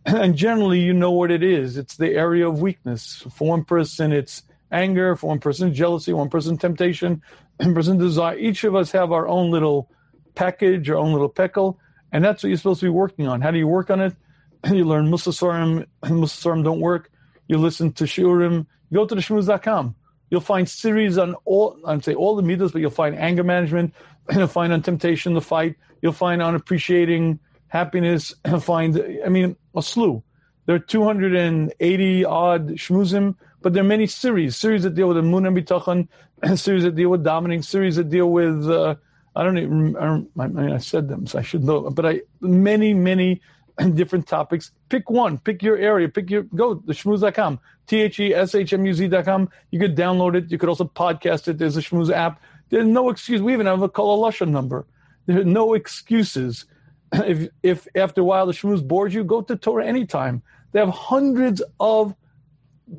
[0.06, 1.78] and generally you know what it is.
[1.78, 3.24] It's the area of weakness.
[3.36, 5.16] For one person it's anger.
[5.16, 6.14] For one person jealousy.
[6.14, 7.22] One person temptation.
[7.58, 8.38] One person desire.
[8.38, 9.92] Each of us have our own little
[10.34, 11.78] package our own little peckle
[12.12, 13.42] and that's what you're supposed to be working on.
[13.42, 14.16] How do you work on it?
[14.72, 17.12] You learn musasarim musasarim don't work.
[17.48, 19.96] You listen to shiurim you go to the shmuz.com
[20.30, 23.94] you'll find series on all i'd say all the midas but you'll find anger management
[24.34, 25.76] you'll find on temptation the fight.
[26.02, 30.24] You'll find on appreciating happiness find i mean a slew.
[30.66, 35.48] There are 280 odd shmuzim but there are many series series that deal with emunah
[35.48, 38.96] and bitachon series that deal with dominating series that deal with uh,
[39.36, 42.94] i don't even I, mean i said them so i should know but i many
[42.94, 43.42] many
[43.94, 44.72] different topics.
[44.90, 50.52] Pick one pick your area pick your go the shmuz.com t-h-e-s-h-m-u-z.com you could download it.
[50.52, 51.58] You could also podcast it.
[51.58, 52.42] There's a shmuz app.
[52.70, 53.42] There's no excuse.
[53.42, 54.86] We even have a kol number.
[55.26, 56.66] There are no excuses
[57.14, 60.42] if if after a while the shmuz bores you, go to TorahAnytime.
[60.72, 62.16] They have hundreds of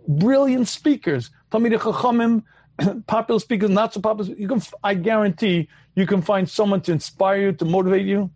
[0.09, 1.31] brilliant speakers.
[1.51, 2.43] Talmidei Chachamim,
[3.07, 4.35] popular speakers, not so popular.
[4.35, 8.31] You can, I guarantee, you can find someone to inspire you, to motivate you.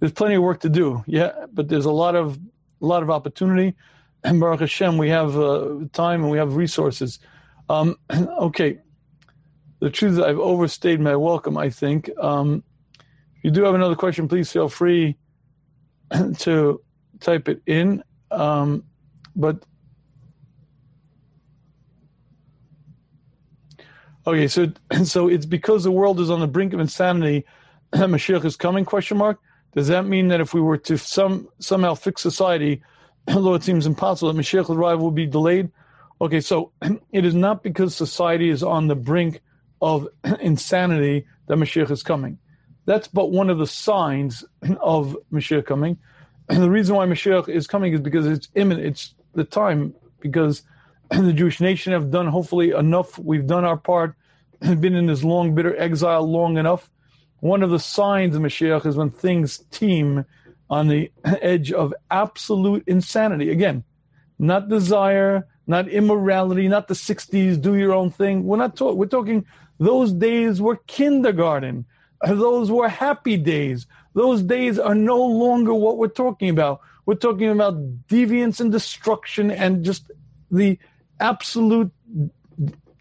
[0.00, 2.38] There's plenty of work to do, yeah, but there's a lot of
[2.80, 3.74] a lot of opportunity.
[4.24, 7.18] And Baruch Hashem, we have uh, time and we have resources.
[7.68, 8.78] Um, okay,
[9.80, 11.58] the truth is, I've overstayed my welcome.
[11.58, 12.08] I think.
[12.18, 12.62] Um,
[13.42, 15.16] you do have another question, please feel free
[16.38, 16.80] to
[17.20, 18.02] type it in.
[18.30, 18.84] Um,
[19.34, 19.62] but
[24.26, 24.72] okay, so
[25.04, 27.44] so it's because the world is on the brink of insanity.
[27.92, 28.84] Mashiach is coming?
[28.84, 29.38] Question mark.
[29.74, 32.82] Does that mean that if we were to some somehow fix society,
[33.28, 35.70] although it seems impossible, that Mashiach's arrival will be delayed?
[36.20, 36.70] Okay, so
[37.10, 39.40] it is not because society is on the brink
[39.80, 40.06] of
[40.40, 42.38] insanity that Mashiach is coming.
[42.84, 44.44] That's but one of the signs
[44.80, 45.98] of Mashiach coming.
[46.48, 48.86] And the reason why Mashiach is coming is because it's imminent.
[48.86, 50.62] It's the time because
[51.10, 53.18] the Jewish nation have done hopefully enough.
[53.18, 54.16] We've done our part,
[54.60, 56.90] been in this long, bitter exile long enough.
[57.40, 60.24] One of the signs of Mashiach is when things teem
[60.68, 63.50] on the edge of absolute insanity.
[63.50, 63.84] Again,
[64.38, 68.44] not desire, not immorality, not the 60s, do your own thing.
[68.44, 69.46] We're not talking, we're talking
[69.78, 71.86] those days were kindergarten.
[72.26, 73.86] Those were happy days.
[74.14, 76.80] Those days are no longer what we're talking about.
[77.06, 77.74] We're talking about
[78.06, 80.10] deviance and destruction and just
[80.50, 80.78] the
[81.18, 81.90] absolute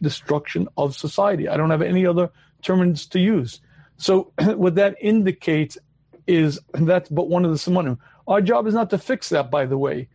[0.01, 1.47] destruction of society.
[1.47, 3.61] I don't have any other terms to use.
[3.97, 5.77] So what that indicates
[6.25, 7.97] is that's but one of the simanim.
[8.27, 10.07] Our job is not to fix that, by the way.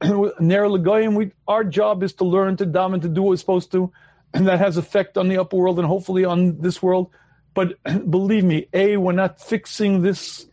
[0.40, 0.68] Ner
[1.10, 3.92] we our job is to learn to daven to do what we're supposed to,
[4.32, 7.10] and that has effect on the upper world and hopefully on this world.
[7.58, 7.74] But
[8.08, 10.46] believe me, A, we're not fixing this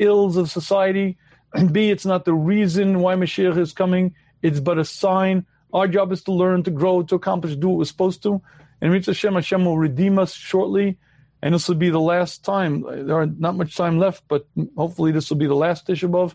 [0.00, 1.16] ills of society.
[1.54, 4.16] And B, it's not the reason why Mashiach is coming.
[4.42, 5.46] It's but a sign.
[5.72, 8.42] Our job is to learn, to grow, to accomplish, do what we're supposed to.
[8.80, 10.98] And Mitzvah Hashem, Hashem will redeem us shortly.
[11.40, 12.82] And this will be the last time.
[12.82, 16.34] There are not much time left, but hopefully this will be the last Tisha.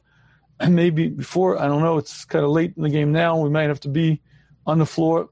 [0.62, 3.42] And maybe before, I don't know, it's kind of late in the game now.
[3.42, 4.22] We might have to be
[4.66, 5.28] on the floor.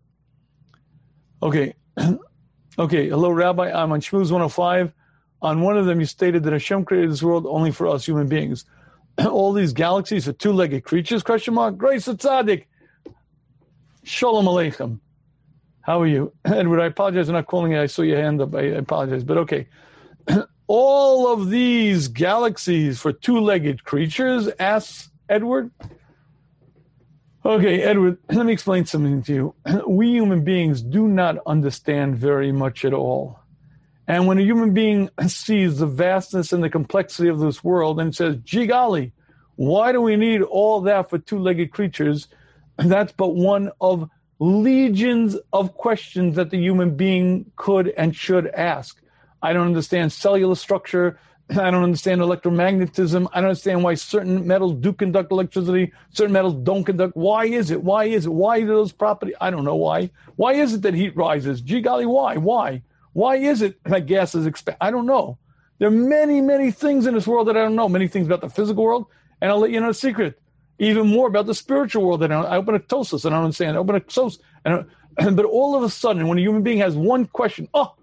[1.42, 1.74] Okay.
[2.80, 3.72] Okay, hello, Rabbi.
[3.72, 4.92] I'm on Shmuz 105.
[5.44, 8.28] On one of them, you stated that Hashem created this world only for us human
[8.28, 8.66] beings.
[9.28, 11.22] All these galaxies are two-legged creatures?
[11.22, 11.78] Question mark.
[11.78, 12.66] Grace of tzaddik.
[14.04, 15.00] Shalom aleichem.
[15.82, 16.82] How are you, Edward?
[16.82, 17.80] I apologize for not calling you.
[17.80, 18.56] I saw your hand up.
[18.56, 19.68] I apologize, but okay.
[20.68, 24.50] All of these galaxies for two-legged creatures?
[24.60, 25.70] Asks Edward.
[27.46, 29.56] Okay, Edward, let me explain something to you.
[29.88, 33.40] We human beings do not understand very much at all.
[34.08, 38.16] And when a human being sees the vastness and the complexity of this world and
[38.16, 39.12] says, gee golly,
[39.56, 42.28] why do we need all that for two legged creatures?
[42.78, 49.00] That's but one of legions of questions that the human being could and should ask.
[49.42, 51.20] I don't understand cellular structure.
[51.58, 53.28] I don't understand electromagnetism.
[53.34, 57.16] I don't understand why certain metals do conduct electricity, certain metals don't conduct.
[57.16, 57.84] Why is it?
[57.84, 58.34] Why is it?
[58.34, 59.36] Why do those properties?
[59.42, 60.10] I don't know why.
[60.36, 61.62] Why is it that heat rises?
[61.62, 62.38] Gee golly, why?
[62.38, 62.82] Why?
[63.14, 64.78] Why is it that gases expand?
[64.82, 65.38] I don't know.
[65.80, 67.90] There are many, many things in this world that I don't know.
[67.90, 69.08] Many things about the physical world,
[69.42, 70.40] and I'll let you know a secret.
[70.80, 73.78] Even more about the spiritual world that I, open a tosis and I don't understand.
[73.78, 74.30] I open a
[74.66, 74.86] and
[75.36, 77.96] but all of a sudden, when a human being has one question, oh,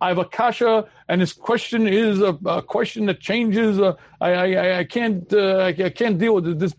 [0.00, 3.80] I have a kasha, and this question is a, a question that changes.
[3.80, 6.74] Uh, I, I, I can't uh, I, I, can't deal with this.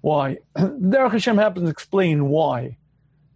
[0.00, 0.38] Why?
[0.56, 2.76] Derech Hashem happens to explain why.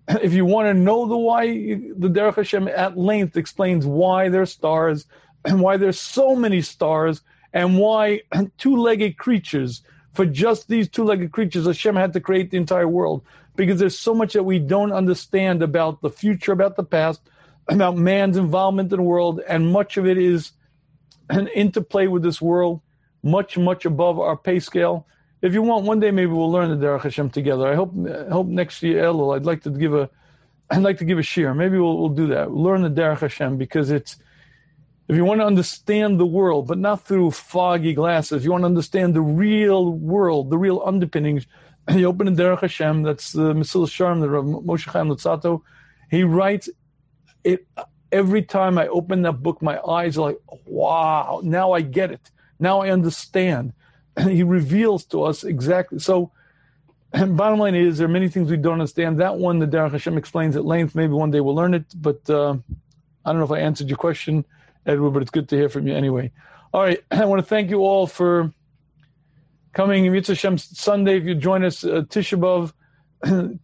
[0.23, 4.53] If you want to know the why, the Derech Hashem at length explains why there's
[4.53, 5.07] stars
[5.45, 7.23] and why there's so many stars
[7.53, 8.23] and why
[8.59, 9.83] two-legged creatures.
[10.15, 13.23] For just these two-legged creatures, Hashem had to create the entire world
[13.55, 17.21] because there's so much that we don't understand about the future, about the past
[17.69, 20.53] about man's involvement in the world, and much of it is
[21.31, 22.81] an interplay with this world,
[23.23, 25.07] much, much above our pay scale.
[25.43, 27.67] If you want, one day maybe we'll learn the Derech Hashem together.
[27.67, 27.93] I hope,
[28.31, 30.11] hope next year, Elul, I'd like to give a,
[30.71, 31.55] I'd like to give a shiur.
[31.55, 32.53] Maybe we'll, we'll do that.
[32.53, 34.17] Learn the Derech Hashem because it's,
[35.09, 38.67] if you want to understand the world, but not through foggy glasses, you want to
[38.67, 41.47] understand the real world, the real underpinnings.
[41.91, 45.63] You open the Derech Hashem, that's the Mesilas Yesharim, the Rav Moshe Chaim Luzzatto.
[46.11, 46.69] He writes
[47.45, 47.67] it
[48.13, 52.31] every time I open that book, my eyes are like, wow, now I get it.
[52.59, 53.73] Now I understand.
[54.17, 55.99] And he reveals to us exactly.
[55.99, 56.33] So,
[57.13, 59.21] bottom line is, there are many things we don't understand.
[59.21, 60.95] That one, the Derech Hashem explains at length.
[60.95, 62.57] Maybe one day we'll learn it, but uh,
[63.25, 64.45] I don't know if I answered your question,
[64.87, 66.33] Edward, but it's good to hear from you anyway.
[66.73, 68.53] All right, I want to thank you all for
[69.73, 70.11] coming.
[70.11, 72.73] Mitzvah Hashem Sunday, if you join us, uh, Tisha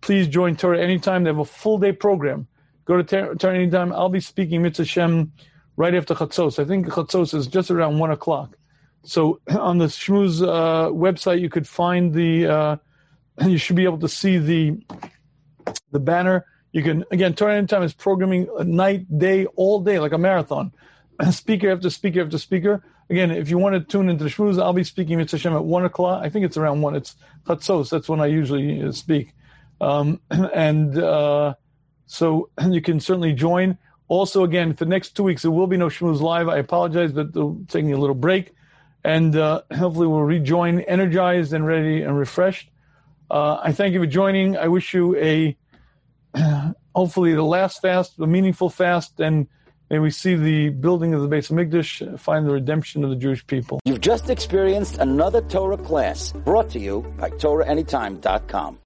[0.00, 1.24] please join TorahAnytime.
[1.24, 2.46] They have a full day program.
[2.84, 3.92] Go to TorahAnytime.
[3.92, 5.32] I'll be speaking Mitzvah Shem
[5.76, 6.58] right after Chatzos.
[6.58, 8.56] I think Chatzos is just around 1 o'clock.
[9.04, 12.76] So on the Shmuz uh, website, you could find the, uh,
[13.46, 14.82] you should be able to see the
[15.92, 16.44] the banner.
[16.72, 20.72] You can, again, TorahAnytime is programming night, day, all day, like a marathon.
[21.30, 22.82] speaker after speaker after speaker.
[23.10, 25.64] Again, if you want to tune into the Shmuz, I'll be speaking Mitzvah Shem at
[25.64, 26.22] 1 o'clock.
[26.22, 26.96] I think it's around 1.
[26.96, 27.16] It's
[27.46, 27.90] Chatzos.
[27.90, 29.34] That's when I usually uh, speak.
[29.80, 31.54] Um, and uh,
[32.06, 33.78] so you can certainly join.
[34.08, 36.48] Also, again, for the next two weeks, there will be no Shmuz Live.
[36.48, 37.32] I apologize, but
[37.68, 38.54] taking a little break.
[39.02, 42.70] And uh, hopefully we'll rejoin energized and ready and refreshed.
[43.30, 44.56] Uh, I thank you for joining.
[44.56, 45.56] I wish you a
[46.94, 49.46] hopefully the last fast, a meaningful fast, and
[49.90, 53.46] may we see the building of the Beis HaMikdash, find the redemption of the Jewish
[53.46, 53.80] people.
[53.84, 58.78] You've just experienced another Torah class brought to you by TorahAnytime.com.